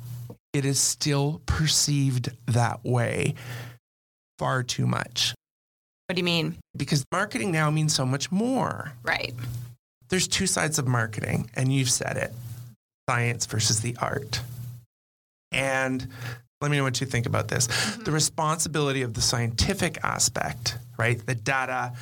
It 0.53 0.65
is 0.65 0.79
still 0.81 1.43
perceived 1.47 2.31
that 2.47 2.85
way 2.85 3.35
far 4.39 4.63
too 4.63 4.87
much 4.87 5.35
What 6.09 6.17
do 6.17 6.21
you 6.21 6.25
mean? 6.25 6.57
because 6.77 7.05
marketing 7.13 7.53
now 7.53 7.71
means 7.71 7.95
so 7.95 8.07
much 8.07 8.33
more. 8.33 8.93
Right. 9.03 9.35
There's 10.09 10.27
two 10.27 10.47
sides 10.47 10.79
of 10.79 10.89
marketing, 10.89 11.51
and 11.55 11.73
you've 11.73 11.91
said 11.91 12.17
it 12.17 12.33
science 13.09 13.47
versus 13.47 13.81
the 13.81 13.97
art. 14.01 14.41
And 15.53 16.07
let 16.61 16.71
me 16.71 16.77
know 16.77 16.85
what 16.85 17.01
you 17.01 17.07
think 17.07 17.27
about 17.27 17.49
this. 17.49 17.67
Mm-hmm. 17.67 18.03
The 18.05 18.13
responsibility 18.13 19.03
of 19.03 19.15
the 19.15 19.21
scientific 19.21 19.99
aspect, 20.05 20.79
right? 20.99 21.25
The 21.25 21.35
data, 21.35 21.93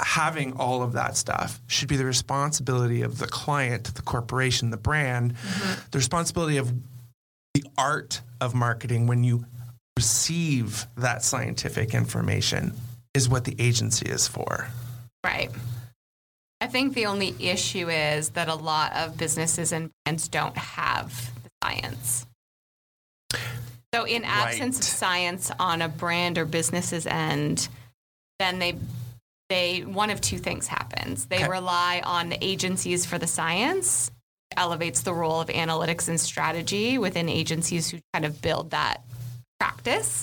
having 0.00 0.52
all 0.54 0.82
of 0.82 0.92
that 0.92 1.16
stuff 1.16 1.60
should 1.68 1.88
be 1.88 1.96
the 1.96 2.04
responsibility 2.04 3.02
of 3.02 3.18
the 3.18 3.26
client, 3.26 3.94
the 3.94 4.02
corporation, 4.02 4.70
the 4.70 4.76
brand. 4.76 5.34
Mm-hmm. 5.34 5.80
The 5.90 5.98
responsibility 5.98 6.56
of 6.58 6.72
the 7.56 7.64
art 7.78 8.20
of 8.42 8.54
marketing 8.54 9.06
when 9.06 9.24
you 9.24 9.42
receive 9.96 10.86
that 10.98 11.24
scientific 11.24 11.94
information 11.94 12.70
is 13.14 13.30
what 13.30 13.44
the 13.44 13.56
agency 13.58 14.04
is 14.10 14.28
for. 14.28 14.68
Right. 15.24 15.50
I 16.60 16.66
think 16.66 16.92
the 16.92 17.06
only 17.06 17.34
issue 17.40 17.88
is 17.88 18.28
that 18.30 18.48
a 18.48 18.54
lot 18.54 18.92
of 18.94 19.16
businesses 19.16 19.72
and 19.72 19.90
brands 20.04 20.28
don't 20.28 20.56
have 20.58 21.32
the 21.44 21.50
science. 21.64 22.26
So, 23.94 24.04
in 24.04 24.24
absence 24.24 24.78
of 24.78 24.84
science 24.84 25.50
on 25.58 25.80
a 25.80 25.88
brand 25.88 26.36
or 26.36 26.44
business's 26.44 27.06
end, 27.06 27.68
then 28.38 28.58
they 28.58 28.76
they 29.48 29.80
one 29.80 30.10
of 30.10 30.20
two 30.20 30.36
things 30.36 30.66
happens. 30.66 31.24
They 31.24 31.36
Okay. 31.36 31.48
rely 31.48 32.02
on 32.04 32.28
the 32.28 32.44
agencies 32.44 33.06
for 33.06 33.16
the 33.16 33.26
science, 33.26 34.10
elevates 34.56 35.02
the 35.02 35.12
role 35.12 35.40
of 35.40 35.48
analytics 35.48 36.08
and 36.08 36.20
strategy 36.20 36.98
within 36.98 37.28
agencies 37.28 37.90
who 37.90 37.98
kind 38.12 38.24
of 38.24 38.40
build 38.42 38.70
that 38.70 39.02
practice, 39.58 40.22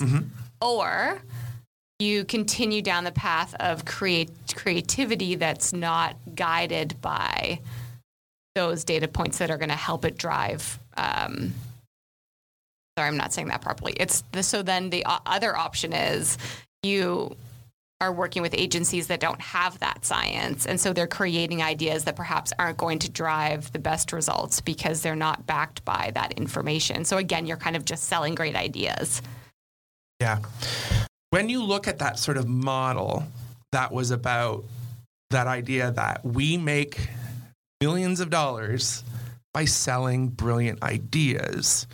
or 0.60 1.20
you 1.98 2.24
continue 2.24 2.82
down 2.82 3.04
the 3.04 3.12
path 3.12 3.54
of 3.60 3.84
create 3.84 4.30
creativity 4.54 5.34
that's 5.36 5.72
not 5.72 6.16
guided 6.34 7.00
by 7.00 7.60
those 8.54 8.84
data 8.84 9.08
points 9.08 9.38
that 9.38 9.50
are 9.50 9.58
going 9.58 9.68
to 9.68 9.76
help 9.76 10.04
it 10.04 10.16
drive. 10.16 10.78
Um, 10.96 11.52
sorry, 12.96 13.08
I'm 13.08 13.16
not 13.16 13.32
saying 13.32 13.48
that 13.48 13.62
properly. 13.62 13.94
It's 13.96 14.22
the, 14.32 14.42
so 14.42 14.62
then 14.62 14.90
the 14.90 15.04
other 15.06 15.56
option 15.56 15.92
is 15.92 16.38
you 16.82 17.36
are 18.00 18.12
working 18.12 18.42
with 18.42 18.54
agencies 18.54 19.06
that 19.06 19.20
don't 19.20 19.40
have 19.40 19.78
that 19.78 20.04
science, 20.04 20.66
and 20.66 20.80
so 20.80 20.92
they're 20.92 21.06
creating 21.06 21.62
ideas 21.62 22.04
that 22.04 22.16
perhaps 22.16 22.52
aren't 22.58 22.76
going 22.76 22.98
to 22.98 23.10
drive 23.10 23.72
the 23.72 23.78
best 23.78 24.12
results 24.12 24.60
because 24.60 25.00
they're 25.00 25.16
not 25.16 25.46
backed 25.46 25.84
by 25.84 26.10
that 26.14 26.32
information. 26.32 27.04
So 27.04 27.16
again, 27.16 27.46
you're 27.46 27.56
kind 27.56 27.76
of 27.76 27.84
just 27.84 28.04
selling 28.04 28.34
great 28.34 28.56
ideas. 28.56 29.22
Yeah. 30.20 30.40
When 31.30 31.48
you 31.48 31.62
look 31.62 31.88
at 31.88 31.98
that 31.98 32.18
sort 32.18 32.36
of 32.36 32.48
model 32.48 33.24
that 33.72 33.92
was 33.92 34.10
about 34.10 34.64
that 35.30 35.46
idea 35.46 35.90
that 35.90 36.24
we 36.24 36.56
make 36.56 37.08
millions 37.80 38.20
of 38.20 38.30
dollars 38.30 39.02
by 39.52 39.64
selling 39.64 40.28
brilliant 40.28 40.82
ideas, 40.82 41.86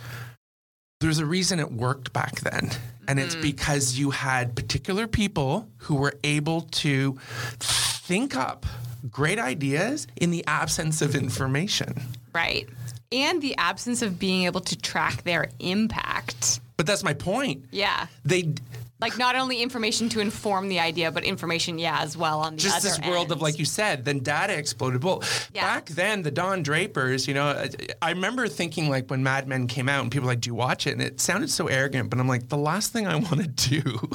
there's 0.99 1.19
a 1.19 1.25
reason 1.25 1.59
it 1.59 1.71
worked 1.71 2.13
back 2.13 2.41
then. 2.41 2.69
And 3.11 3.19
it's 3.19 3.35
mm. 3.35 3.41
because 3.41 3.99
you 3.99 4.11
had 4.11 4.55
particular 4.55 5.05
people 5.05 5.67
who 5.79 5.95
were 5.95 6.13
able 6.23 6.61
to 6.61 7.19
think 7.59 8.37
up 8.37 8.65
great 9.09 9.37
ideas 9.37 10.07
in 10.15 10.31
the 10.31 10.45
absence 10.47 11.01
of 11.01 11.13
information. 11.13 12.01
Right. 12.33 12.69
And 13.11 13.41
the 13.41 13.57
absence 13.57 14.01
of 14.01 14.17
being 14.17 14.45
able 14.45 14.61
to 14.61 14.77
track 14.77 15.23
their 15.23 15.49
impact. 15.59 16.61
But 16.77 16.85
that's 16.85 17.03
my 17.03 17.13
point. 17.13 17.65
Yeah. 17.69 18.07
They 18.23 18.53
Like 19.01 19.17
not 19.17 19.35
only 19.35 19.61
information 19.61 20.09
to 20.09 20.19
inform 20.19 20.69
the 20.69 20.79
idea, 20.79 21.11
but 21.11 21.23
information, 21.23 21.79
yeah, 21.79 22.01
as 22.01 22.15
well 22.15 22.39
on 22.41 22.55
the 22.55 22.61
just 22.61 22.83
this 22.83 22.99
world 23.01 23.31
of 23.31 23.41
like 23.41 23.57
you 23.59 23.65
said 23.65 24.05
then 24.05 24.19
data 24.19 24.55
exploded 24.57 25.03
well 25.03 25.23
Yeah. 25.53 25.61
back 25.63 25.87
then 25.89 26.21
the 26.21 26.31
don 26.31 26.61
drapers 26.63 27.27
you 27.27 27.33
know 27.33 27.47
I- 27.47 27.69
i 28.01 28.09
remember 28.11 28.47
thinking 28.47 28.89
like 28.89 29.09
when 29.09 29.23
mad 29.23 29.47
men 29.47 29.67
came 29.67 29.89
out 29.89 30.01
and 30.01 30.11
people 30.11 30.27
were 30.27 30.33
like 30.33 30.41
do 30.41 30.49
you 30.49 30.55
watch 30.55 30.85
it 30.87 30.91
and 30.91 31.01
it 31.01 31.19
sounded 31.19 31.49
so 31.49 31.67
arrogant 31.67 32.09
but 32.09 32.19
i'm 32.19 32.27
like 32.27 32.47
the 32.49 32.57
last 32.57 32.93
thing 32.93 33.07
i 33.07 33.15
want 33.15 33.41
to 33.41 33.47
do 33.69 34.09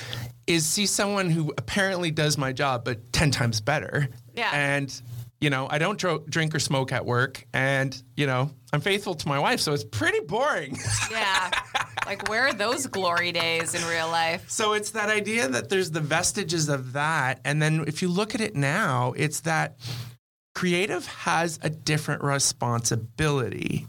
is 0.46 0.66
see 0.66 0.86
someone 0.86 1.30
who 1.30 1.52
apparently 1.58 2.10
does 2.10 2.36
my 2.36 2.52
job 2.52 2.84
but 2.84 3.12
10 3.12 3.30
times 3.30 3.60
better 3.60 4.08
Yeah. 4.34 4.50
and 4.52 5.00
you 5.40 5.50
know 5.50 5.66
i 5.70 5.78
don't 5.78 5.98
dro- 5.98 6.24
drink 6.28 6.54
or 6.54 6.58
smoke 6.60 6.92
at 6.92 7.04
work 7.06 7.46
and 7.52 8.00
you 8.16 8.26
know 8.26 8.50
i'm 8.72 8.80
faithful 8.80 9.14
to 9.14 9.28
my 9.28 9.38
wife 9.38 9.60
so 9.60 9.72
it's 9.72 9.84
pretty 9.84 10.20
boring 10.20 10.76
Yeah. 11.10 11.50
like 12.06 12.28
where 12.28 12.46
are 12.46 12.52
those 12.52 12.86
glory 12.86 13.32
days 13.32 13.74
in 13.74 13.88
real 13.88 14.08
life? 14.08 14.50
So 14.50 14.72
it's 14.72 14.90
that 14.90 15.08
idea 15.08 15.48
that 15.48 15.68
there's 15.68 15.90
the 15.90 16.00
vestiges 16.00 16.68
of 16.68 16.92
that. 16.92 17.40
And 17.44 17.62
then 17.62 17.84
if 17.86 18.02
you 18.02 18.08
look 18.08 18.34
at 18.34 18.40
it 18.40 18.54
now, 18.54 19.14
it's 19.16 19.40
that 19.40 19.76
creative 20.54 21.06
has 21.06 21.58
a 21.62 21.70
different 21.70 22.22
responsibility. 22.22 23.86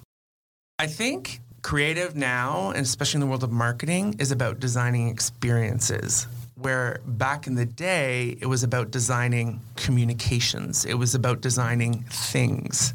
I 0.79 0.87
think 0.87 1.41
creative 1.61 2.15
now, 2.15 2.69
and 2.69 2.79
especially 2.79 3.17
in 3.17 3.21
the 3.21 3.27
world 3.27 3.43
of 3.43 3.51
marketing, 3.51 4.15
is 4.19 4.31
about 4.31 4.59
designing 4.59 5.09
experiences. 5.09 6.27
Where 6.55 6.99
back 7.05 7.47
in 7.47 7.55
the 7.55 7.65
day, 7.65 8.37
it 8.39 8.45
was 8.45 8.63
about 8.63 8.91
designing 8.91 9.59
communications. 9.75 10.85
It 10.85 10.93
was 10.93 11.15
about 11.15 11.41
designing 11.41 12.03
things. 12.03 12.93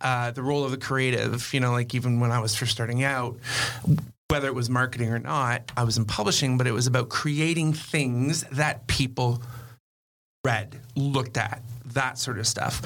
Uh, 0.00 0.30
the 0.30 0.42
role 0.42 0.64
of 0.64 0.70
the 0.70 0.76
creative, 0.78 1.52
you 1.52 1.60
know, 1.60 1.72
like 1.72 1.94
even 1.94 2.20
when 2.20 2.32
I 2.32 2.40
was 2.40 2.56
first 2.56 2.72
starting 2.72 3.04
out, 3.04 3.36
whether 4.28 4.48
it 4.48 4.54
was 4.54 4.68
marketing 4.68 5.12
or 5.12 5.18
not, 5.18 5.70
I 5.76 5.84
was 5.84 5.98
in 5.98 6.04
publishing, 6.04 6.58
but 6.58 6.66
it 6.66 6.72
was 6.72 6.86
about 6.86 7.08
creating 7.08 7.72
things 7.72 8.42
that 8.52 8.86
people 8.86 9.42
read, 10.44 10.80
looked 10.96 11.36
at, 11.36 11.62
that 11.86 12.18
sort 12.18 12.38
of 12.38 12.46
stuff. 12.46 12.82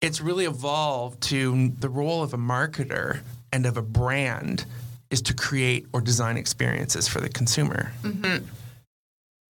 It's 0.00 0.20
really 0.20 0.44
evolved 0.44 1.22
to 1.24 1.72
the 1.78 1.88
role 1.88 2.22
of 2.22 2.34
a 2.34 2.38
marketer 2.38 3.20
and 3.52 3.66
of 3.66 3.76
a 3.76 3.82
brand 3.82 4.66
is 5.10 5.22
to 5.22 5.34
create 5.34 5.86
or 5.92 6.00
design 6.00 6.36
experiences 6.36 7.08
for 7.08 7.20
the 7.20 7.28
consumer. 7.28 7.92
Mm-hmm. 8.02 8.44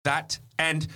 That 0.04 0.38
and 0.58 0.86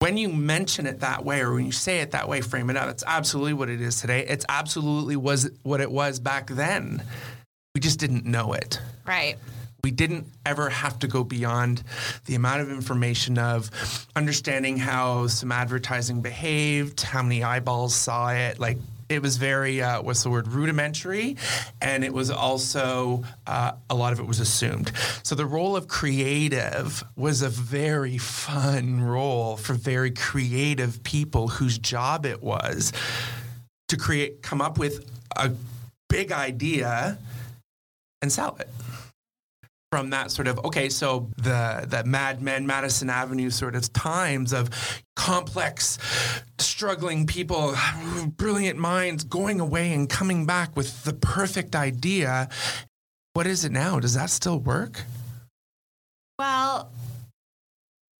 when 0.00 0.16
you 0.16 0.28
mention 0.28 0.86
it 0.86 1.00
that 1.00 1.24
way 1.24 1.40
or 1.40 1.54
when 1.54 1.64
you 1.64 1.72
say 1.72 2.00
it 2.00 2.10
that 2.10 2.28
way, 2.28 2.40
frame 2.40 2.68
it 2.68 2.76
out, 2.76 2.88
it's 2.88 3.04
absolutely 3.06 3.54
what 3.54 3.70
it 3.70 3.80
is 3.80 4.00
today. 4.00 4.26
It's 4.26 4.44
absolutely 4.48 5.16
was 5.16 5.50
what 5.62 5.80
it 5.80 5.90
was 5.90 6.20
back 6.20 6.48
then. 6.50 7.02
We 7.74 7.80
just 7.80 7.98
didn't 7.98 8.24
know 8.24 8.52
it 8.52 8.80
Right. 9.04 9.36
we 9.82 9.90
didn't 9.90 10.26
ever 10.46 10.70
have 10.70 10.96
to 11.00 11.08
go 11.08 11.24
beyond 11.24 11.82
the 12.26 12.36
amount 12.36 12.60
of 12.62 12.70
information 12.70 13.36
of 13.36 13.68
understanding 14.14 14.78
how 14.78 15.26
some 15.26 15.50
advertising 15.50 16.22
behaved, 16.22 17.00
how 17.02 17.22
many 17.22 17.42
eyeballs 17.42 17.92
saw 17.94 18.28
it. 18.30 18.60
Like 18.60 18.78
it 19.08 19.20
was 19.20 19.36
very, 19.38 19.82
uh, 19.82 20.00
what's 20.02 20.22
the 20.22 20.30
word, 20.30 20.46
rudimentary. 20.48 21.36
And 21.82 22.04
it 22.04 22.12
was 22.14 22.30
also, 22.30 23.24
uh, 23.46 23.72
a 23.90 23.94
lot 23.94 24.12
of 24.12 24.20
it 24.20 24.26
was 24.26 24.38
assumed. 24.38 24.92
So 25.24 25.34
the 25.34 25.44
role 25.44 25.74
of 25.76 25.88
creative 25.88 27.02
was 27.16 27.42
a 27.42 27.48
very 27.50 28.18
fun 28.18 29.02
role 29.02 29.56
for 29.56 29.74
very 29.74 30.12
creative 30.12 31.02
people 31.02 31.48
whose 31.48 31.76
job 31.76 32.24
it 32.24 32.40
was 32.40 32.92
to 33.88 33.96
create, 33.96 34.42
come 34.42 34.60
up 34.62 34.78
with 34.78 35.10
a 35.36 35.50
big 36.08 36.30
idea 36.30 37.18
and 38.24 38.32
sell 38.32 38.56
it 38.58 38.68
from 39.92 40.10
that 40.10 40.28
sort 40.32 40.48
of 40.48 40.58
okay, 40.64 40.88
so 40.88 41.30
the 41.36 41.86
the 41.86 42.02
Mad 42.04 42.42
Men, 42.42 42.66
Madison 42.66 43.08
Avenue 43.08 43.48
sort 43.48 43.76
of 43.76 43.92
times 43.92 44.52
of 44.52 44.68
complex, 45.14 46.00
struggling 46.58 47.26
people, 47.28 47.76
brilliant 48.36 48.76
minds 48.76 49.22
going 49.22 49.60
away 49.60 49.92
and 49.92 50.08
coming 50.08 50.46
back 50.46 50.74
with 50.74 51.04
the 51.04 51.12
perfect 51.12 51.76
idea. 51.76 52.48
What 53.34 53.46
is 53.46 53.64
it 53.64 53.70
now? 53.70 54.00
Does 54.00 54.14
that 54.14 54.30
still 54.30 54.58
work? 54.58 55.04
Well, 56.40 56.90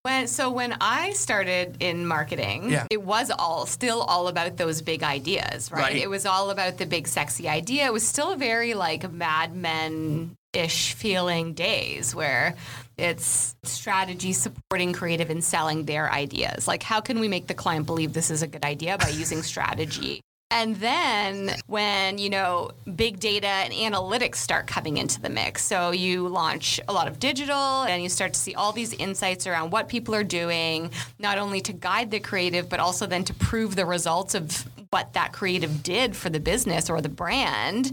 when 0.04 0.28
so 0.28 0.50
when 0.50 0.76
I 0.82 1.12
started 1.12 1.78
in 1.80 2.06
marketing, 2.06 2.70
Yeah. 2.70 2.86
it 2.90 3.02
was 3.02 3.30
all 3.30 3.64
still 3.64 4.02
all 4.02 4.28
about 4.28 4.58
those 4.58 4.82
big 4.82 5.02
ideas, 5.02 5.72
right? 5.72 5.80
Right. 5.80 5.96
It 5.96 6.10
was 6.10 6.26
all 6.26 6.50
about 6.50 6.76
the 6.76 6.84
big 6.84 7.08
sexy 7.08 7.48
idea. 7.48 7.86
It 7.86 7.92
was 7.92 8.06
still 8.06 8.36
very 8.36 8.74
like 8.74 9.10
Mad 9.10 9.56
Men 9.56 10.36
ish 10.52 10.92
feeling 10.92 11.54
days 11.54 12.14
where 12.14 12.54
it's 12.98 13.56
strategy 13.64 14.32
supporting 14.34 14.92
creative 14.92 15.30
and 15.30 15.42
selling 15.42 15.86
their 15.86 16.12
ideas. 16.12 16.68
Like 16.68 16.82
how 16.82 17.00
can 17.00 17.18
we 17.18 17.26
make 17.28 17.46
the 17.46 17.54
client 17.54 17.86
believe 17.86 18.12
this 18.12 18.30
is 18.30 18.42
a 18.42 18.46
good 18.46 18.64
idea 18.64 18.98
by 18.98 19.08
using 19.08 19.42
strategy? 19.42 20.20
And 20.54 20.76
then 20.76 21.56
when, 21.66 22.18
you 22.18 22.30
know, 22.30 22.70
big 22.94 23.18
data 23.18 23.48
and 23.48 23.72
analytics 23.74 24.36
start 24.36 24.68
coming 24.68 24.98
into 24.98 25.20
the 25.20 25.28
mix. 25.28 25.64
So 25.64 25.90
you 25.90 26.28
launch 26.28 26.78
a 26.86 26.92
lot 26.92 27.08
of 27.08 27.18
digital 27.18 27.82
and 27.82 28.00
you 28.00 28.08
start 28.08 28.34
to 28.34 28.38
see 28.38 28.54
all 28.54 28.70
these 28.70 28.92
insights 28.92 29.48
around 29.48 29.72
what 29.72 29.88
people 29.88 30.14
are 30.14 30.22
doing, 30.22 30.92
not 31.18 31.38
only 31.38 31.60
to 31.62 31.72
guide 31.72 32.12
the 32.12 32.20
creative, 32.20 32.68
but 32.68 32.78
also 32.78 33.04
then 33.04 33.24
to 33.24 33.34
prove 33.34 33.74
the 33.74 33.84
results 33.84 34.36
of 34.36 34.64
what 34.90 35.12
that 35.14 35.32
creative 35.32 35.82
did 35.82 36.14
for 36.14 36.30
the 36.30 36.38
business 36.38 36.88
or 36.88 37.00
the 37.00 37.08
brand. 37.08 37.90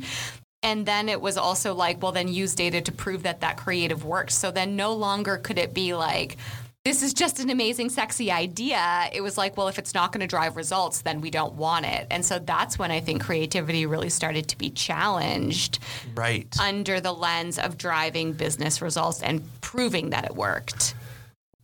And 0.62 0.86
then 0.86 1.10
it 1.10 1.20
was 1.20 1.38
also 1.38 1.74
like, 1.74 2.04
well, 2.04 2.12
then 2.12 2.28
use 2.28 2.54
data 2.54 2.80
to 2.80 2.92
prove 2.92 3.24
that 3.24 3.42
that 3.42 3.58
creative 3.58 4.06
works. 4.06 4.36
So 4.36 4.52
then 4.52 4.76
no 4.76 4.94
longer 4.94 5.38
could 5.38 5.58
it 5.58 5.74
be 5.74 5.96
like, 5.96 6.38
this 6.84 7.04
is 7.04 7.14
just 7.14 7.40
an 7.40 7.52
amazing, 7.52 7.90
sexy 7.90 8.32
idea. 8.32 9.08
It 9.14 9.22
was 9.22 9.38
like, 9.38 9.56
well, 9.56 9.68
if 9.68 9.78
it's 9.78 9.94
not 9.94 10.12
going 10.12 10.22
to 10.22 10.28
drive 10.28 10.56
results, 10.56 11.02
then 11.04 11.22
we 11.22 11.30
don't 11.30 11.54
want 11.54 11.86
it. 11.86 12.08
And 12.10 12.26
so 12.26 12.40
that's 12.40 12.80
when 12.80 12.90
I 12.90 13.00
think 13.00 13.24
creativity 13.24 13.86
really 13.86 14.10
started 14.10 14.48
to 14.48 14.58
be 14.58 14.72
challenged 14.72 15.78
Right. 16.16 16.48
under 16.60 17.00
the 17.00 17.14
lens 17.14 17.60
of 17.60 17.78
driving 17.78 18.34
business 18.34 18.82
results 18.82 19.22
and 19.22 19.44
proving 19.62 20.10
that 20.10 20.26
it 20.26 20.36
worked. 20.36 20.96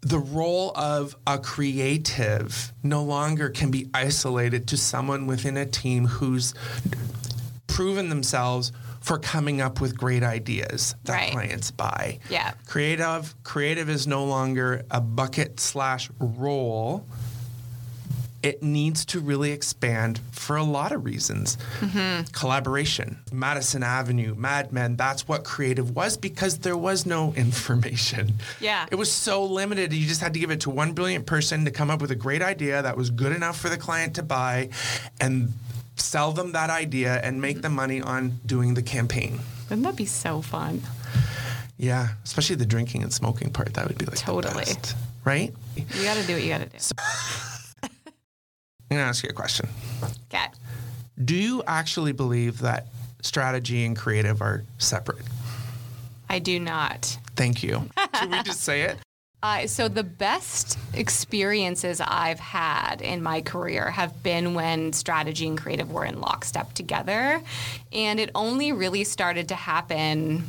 the 0.02 0.20
role 0.20 0.72
of 0.76 1.16
a 1.26 1.40
creative 1.40 2.72
no 2.84 3.04
longer 3.04 3.50
can 3.50 3.72
be 3.72 3.90
isolated 3.96 4.68
to 4.68 4.78
someone 4.78 5.26
within 5.26 5.58
a 5.58 5.66
team 5.66 6.06
who's 6.06 6.54
proven 7.66 8.08
themselves 8.08 8.72
for 9.08 9.18
coming 9.18 9.62
up 9.62 9.80
with 9.80 9.98
great 9.98 10.22
ideas 10.22 10.94
that 11.06 11.14
Right. 11.14 11.32
clients 11.32 11.72
buy. 11.72 12.20
Yeah. 12.30 12.52
Creative 12.68 13.34
creative 13.44 13.90
is 13.90 14.06
no 14.06 14.26
longer 14.26 14.84
a 14.92 15.00
bucket 15.00 15.62
slash 15.62 16.10
role. 16.20 17.06
It 18.44 18.62
needs 18.62 19.06
to 19.06 19.20
really 19.22 19.52
expand 19.52 20.20
for 20.32 20.58
a 20.58 20.64
lot 20.64 20.92
of 20.92 21.06
reasons. 21.06 21.58
Mm-hmm. 21.80 22.26
Collaboration, 22.34 23.18
Madison 23.32 23.82
Avenue, 23.82 24.36
Mad 24.36 24.72
Men, 24.74 24.96
that's 24.98 25.26
what 25.28 25.44
creative 25.46 25.96
was 25.96 26.18
because 26.18 26.60
there 26.60 26.78
was 26.78 27.06
no 27.06 27.34
information. 27.46 28.34
Yeah. 28.60 28.86
It 28.92 28.96
was 28.96 29.10
so 29.12 29.44
limited. 29.46 29.94
You 29.94 30.06
just 30.06 30.22
had 30.22 30.34
to 30.34 30.40
give 30.40 30.52
it 30.52 30.60
to 30.62 30.70
one 30.70 30.92
brilliant 30.92 31.26
person 31.26 31.64
to 31.66 31.72
come 31.72 31.90
up 31.90 32.02
with 32.02 32.12
a 32.12 32.16
great 32.16 32.42
idea 32.42 32.82
that 32.82 32.98
was 32.98 33.10
good 33.10 33.32
enough 33.32 33.58
for 33.58 33.70
the 33.70 33.78
client 33.78 34.16
to 34.16 34.24
buy 34.24 34.70
and 35.22 35.54
sell 35.98 36.32
them 36.32 36.52
that 36.54 36.70
idea 36.70 37.20
and 37.22 37.42
make 37.42 37.62
the 37.62 37.70
money 37.70 38.02
on 38.02 38.40
doing 38.46 38.74
the 38.74 38.82
campaign. 38.84 39.40
Wouldn't 39.70 39.84
that 39.86 39.96
be 39.96 40.06
so 40.06 40.42
fun? 40.42 40.82
Yeah, 41.78 42.10
especially 42.24 42.56
the 42.56 42.66
drinking 42.66 43.04
and 43.04 43.14
smoking 43.14 43.52
part. 43.52 43.74
That 43.76 43.88
would 43.88 43.98
be 43.98 44.06
like 44.06 44.16
the 44.18 44.22
Totally. 44.22 44.66
best, 44.66 44.96
right? 45.26 45.54
You 45.76 46.04
got 46.04 46.18
to 46.18 46.26
do 46.26 46.34
what 46.34 46.42
you 46.44 46.50
got 46.50 46.62
to 46.62 46.66
do. 46.66 46.78
I'm 48.90 48.98
gonna 48.98 49.04
ask 49.10 49.24
you 49.24 49.30
a 49.30 49.34
question. 49.34 49.68
Okay. 50.32 50.46
Do 51.24 51.36
you 51.36 51.62
actually 51.68 52.14
believe 52.14 52.60
that 52.60 52.88
strategy 53.22 53.84
and 53.86 53.98
creative 53.98 54.42
are 54.42 54.64
separate? 54.78 55.26
I 56.30 56.40
do 56.40 56.60
not. 56.60 57.18
Thank 57.36 57.64
you. 57.64 57.90
Should 58.20 58.32
we 58.32 58.42
just 58.44 58.62
say 58.62 58.84
it? 58.84 58.98
Uh, 59.44 59.68
so 59.68 59.88
the 59.88 60.04
best 60.04 60.80
experiences 60.96 62.02
I've 62.02 62.40
had 62.40 63.02
in 63.02 63.22
my 63.22 63.42
career 63.42 63.92
have 63.92 64.24
been 64.24 64.56
when 64.56 64.94
strategy 64.94 65.48
and 65.48 65.58
creative 65.58 65.92
were 65.92 66.06
in 66.06 66.20
lockstep 66.20 66.74
together, 66.74 67.42
and 67.94 68.20
it 68.20 68.32
only 68.34 68.72
really 68.72 69.04
started 69.04 69.50
to 69.50 69.56
happen 69.56 70.44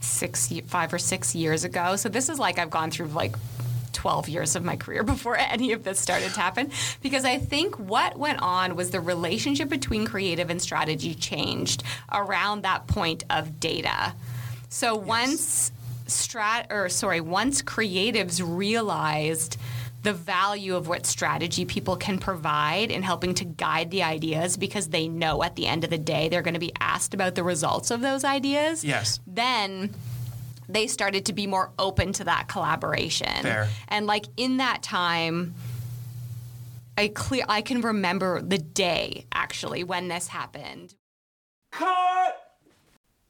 six, 0.00 0.52
five 0.66 0.92
or 0.92 0.98
six 0.98 1.34
years 1.34 1.64
ago. 1.64 1.96
So 1.96 2.10
this 2.10 2.28
is 2.28 2.38
like 2.38 2.58
I've 2.58 2.70
gone 2.70 2.90
through 2.90 3.08
like. 3.08 3.34
12 3.92 4.30
years 4.30 4.56
of 4.56 4.64
my 4.64 4.76
career 4.76 5.02
before 5.02 5.36
any 5.36 5.72
of 5.72 5.84
this 5.84 5.98
started 5.98 6.32
to 6.32 6.40
happen 6.40 6.70
because 7.02 7.26
I 7.26 7.38
think 7.38 7.78
what 7.78 8.16
went 8.16 8.40
on 8.40 8.74
was 8.74 8.92
the 8.92 9.00
relationship 9.00 9.68
between 9.68 10.06
creative 10.06 10.48
and 10.48 10.62
strategy 10.62 11.14
changed 11.14 11.82
around 12.10 12.62
that 12.62 12.86
point 12.86 13.24
of 13.28 13.60
data. 13.60 14.14
So 14.70 14.94
once 14.94 15.70
strat 16.10 16.66
or 16.70 16.88
sorry, 16.88 17.20
once 17.20 17.62
creatives 17.62 18.40
realized 18.44 19.56
the 20.02 20.12
value 20.12 20.76
of 20.76 20.88
what 20.88 21.04
strategy 21.04 21.64
people 21.64 21.96
can 21.96 22.18
provide 22.18 22.90
in 22.90 23.02
helping 23.02 23.34
to 23.34 23.44
guide 23.44 23.90
the 23.90 24.02
ideas 24.02 24.56
because 24.56 24.88
they 24.88 25.08
know 25.08 25.42
at 25.42 25.56
the 25.56 25.66
end 25.66 25.84
of 25.84 25.90
the 25.90 25.98
day 25.98 26.28
they're 26.28 26.42
going 26.42 26.54
to 26.54 26.60
be 26.60 26.72
asked 26.80 27.12
about 27.12 27.34
the 27.34 27.42
results 27.42 27.90
of 27.90 28.00
those 28.00 28.24
ideas. 28.24 28.82
Yes. 28.82 29.20
Then 29.26 29.94
they 30.68 30.86
started 30.86 31.26
to 31.26 31.32
be 31.32 31.46
more 31.46 31.70
open 31.78 32.12
to 32.14 32.24
that 32.24 32.48
collaboration. 32.48 33.42
Fair. 33.42 33.68
And 33.88 34.06
like 34.06 34.26
in 34.36 34.56
that 34.58 34.82
time 34.82 35.54
I 36.96 37.08
clear 37.08 37.44
I 37.48 37.60
can 37.60 37.82
remember 37.82 38.40
the 38.40 38.58
day 38.58 39.26
actually 39.32 39.84
when 39.84 40.08
this 40.08 40.28
happened. 40.28 40.94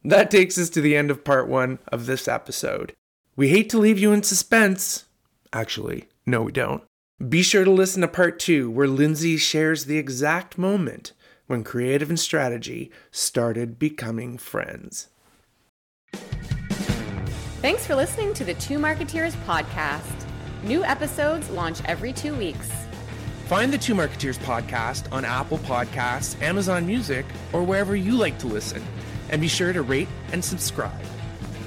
That 0.04 0.30
takes 0.30 0.56
us 0.56 0.70
to 0.70 0.80
the 0.80 0.96
end 0.96 1.10
of 1.10 1.24
part 1.24 1.46
one 1.48 1.78
of 1.88 2.06
this 2.06 2.26
episode. 2.26 2.94
We 3.36 3.48
hate 3.48 3.68
to 3.70 3.78
leave 3.78 3.98
you 3.98 4.12
in 4.12 4.22
suspense. 4.22 5.04
Actually, 5.52 6.08
no, 6.24 6.42
we 6.42 6.52
don't. 6.52 6.82
Be 7.28 7.42
sure 7.42 7.64
to 7.64 7.70
listen 7.70 8.00
to 8.00 8.08
part 8.08 8.38
two, 8.38 8.70
where 8.70 8.88
Lindsay 8.88 9.36
shares 9.36 9.84
the 9.84 9.98
exact 9.98 10.56
moment 10.56 11.12
when 11.46 11.64
creative 11.64 12.08
and 12.08 12.18
strategy 12.18 12.90
started 13.10 13.78
becoming 13.78 14.38
friends. 14.38 15.08
Thanks 17.60 17.86
for 17.86 17.94
listening 17.94 18.32
to 18.34 18.44
the 18.44 18.54
Two 18.54 18.78
Marketeers 18.78 19.34
podcast. 19.44 20.24
New 20.62 20.82
episodes 20.82 21.50
launch 21.50 21.80
every 21.84 22.14
two 22.14 22.34
weeks. 22.34 22.70
Find 23.48 23.70
the 23.70 23.76
Two 23.76 23.94
Marketeers 23.94 24.38
podcast 24.38 25.12
on 25.12 25.26
Apple 25.26 25.58
Podcasts, 25.58 26.40
Amazon 26.40 26.86
Music, 26.86 27.26
or 27.52 27.62
wherever 27.62 27.94
you 27.94 28.14
like 28.14 28.38
to 28.38 28.46
listen. 28.46 28.82
And 29.30 29.40
be 29.40 29.48
sure 29.48 29.72
to 29.72 29.82
rate 29.82 30.08
and 30.32 30.44
subscribe. 30.44 30.92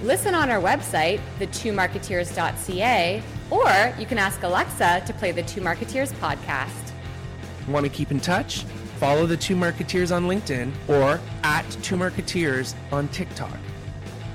Listen 0.04 0.36
on 0.36 0.50
our 0.50 0.62
website, 0.62 1.22
the2marketeers.ca, 1.40 3.24
or 3.50 3.96
you 3.98 4.06
can 4.06 4.18
ask 4.18 4.44
Alexa 4.44 5.04
to 5.06 5.14
play 5.14 5.32
the 5.32 5.44
Two 5.44 5.62
Marketeers 5.62 6.12
podcast. 6.20 6.92
Want 7.68 7.86
to 7.86 7.90
keep 7.90 8.12
in 8.12 8.20
touch? 8.20 8.64
Follow 9.00 9.26
the 9.26 9.38
Two 9.38 9.56
Marketeers 9.56 10.14
on 10.16 10.26
LinkedIn 10.26 10.72
or 10.90 11.20
at 11.44 11.64
Two 11.82 11.96
Marketeers 11.96 12.76
on 12.92 13.08
TikTok. 13.10 13.58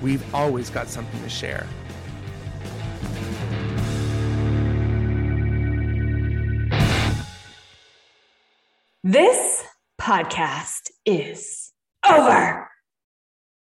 We've 0.00 0.24
always 0.34 0.70
got 0.70 0.88
something 0.88 1.22
to 1.22 1.28
share. 1.28 1.66
This 9.04 9.64
podcast 10.00 10.90
is 11.04 11.72
over. 12.08 12.68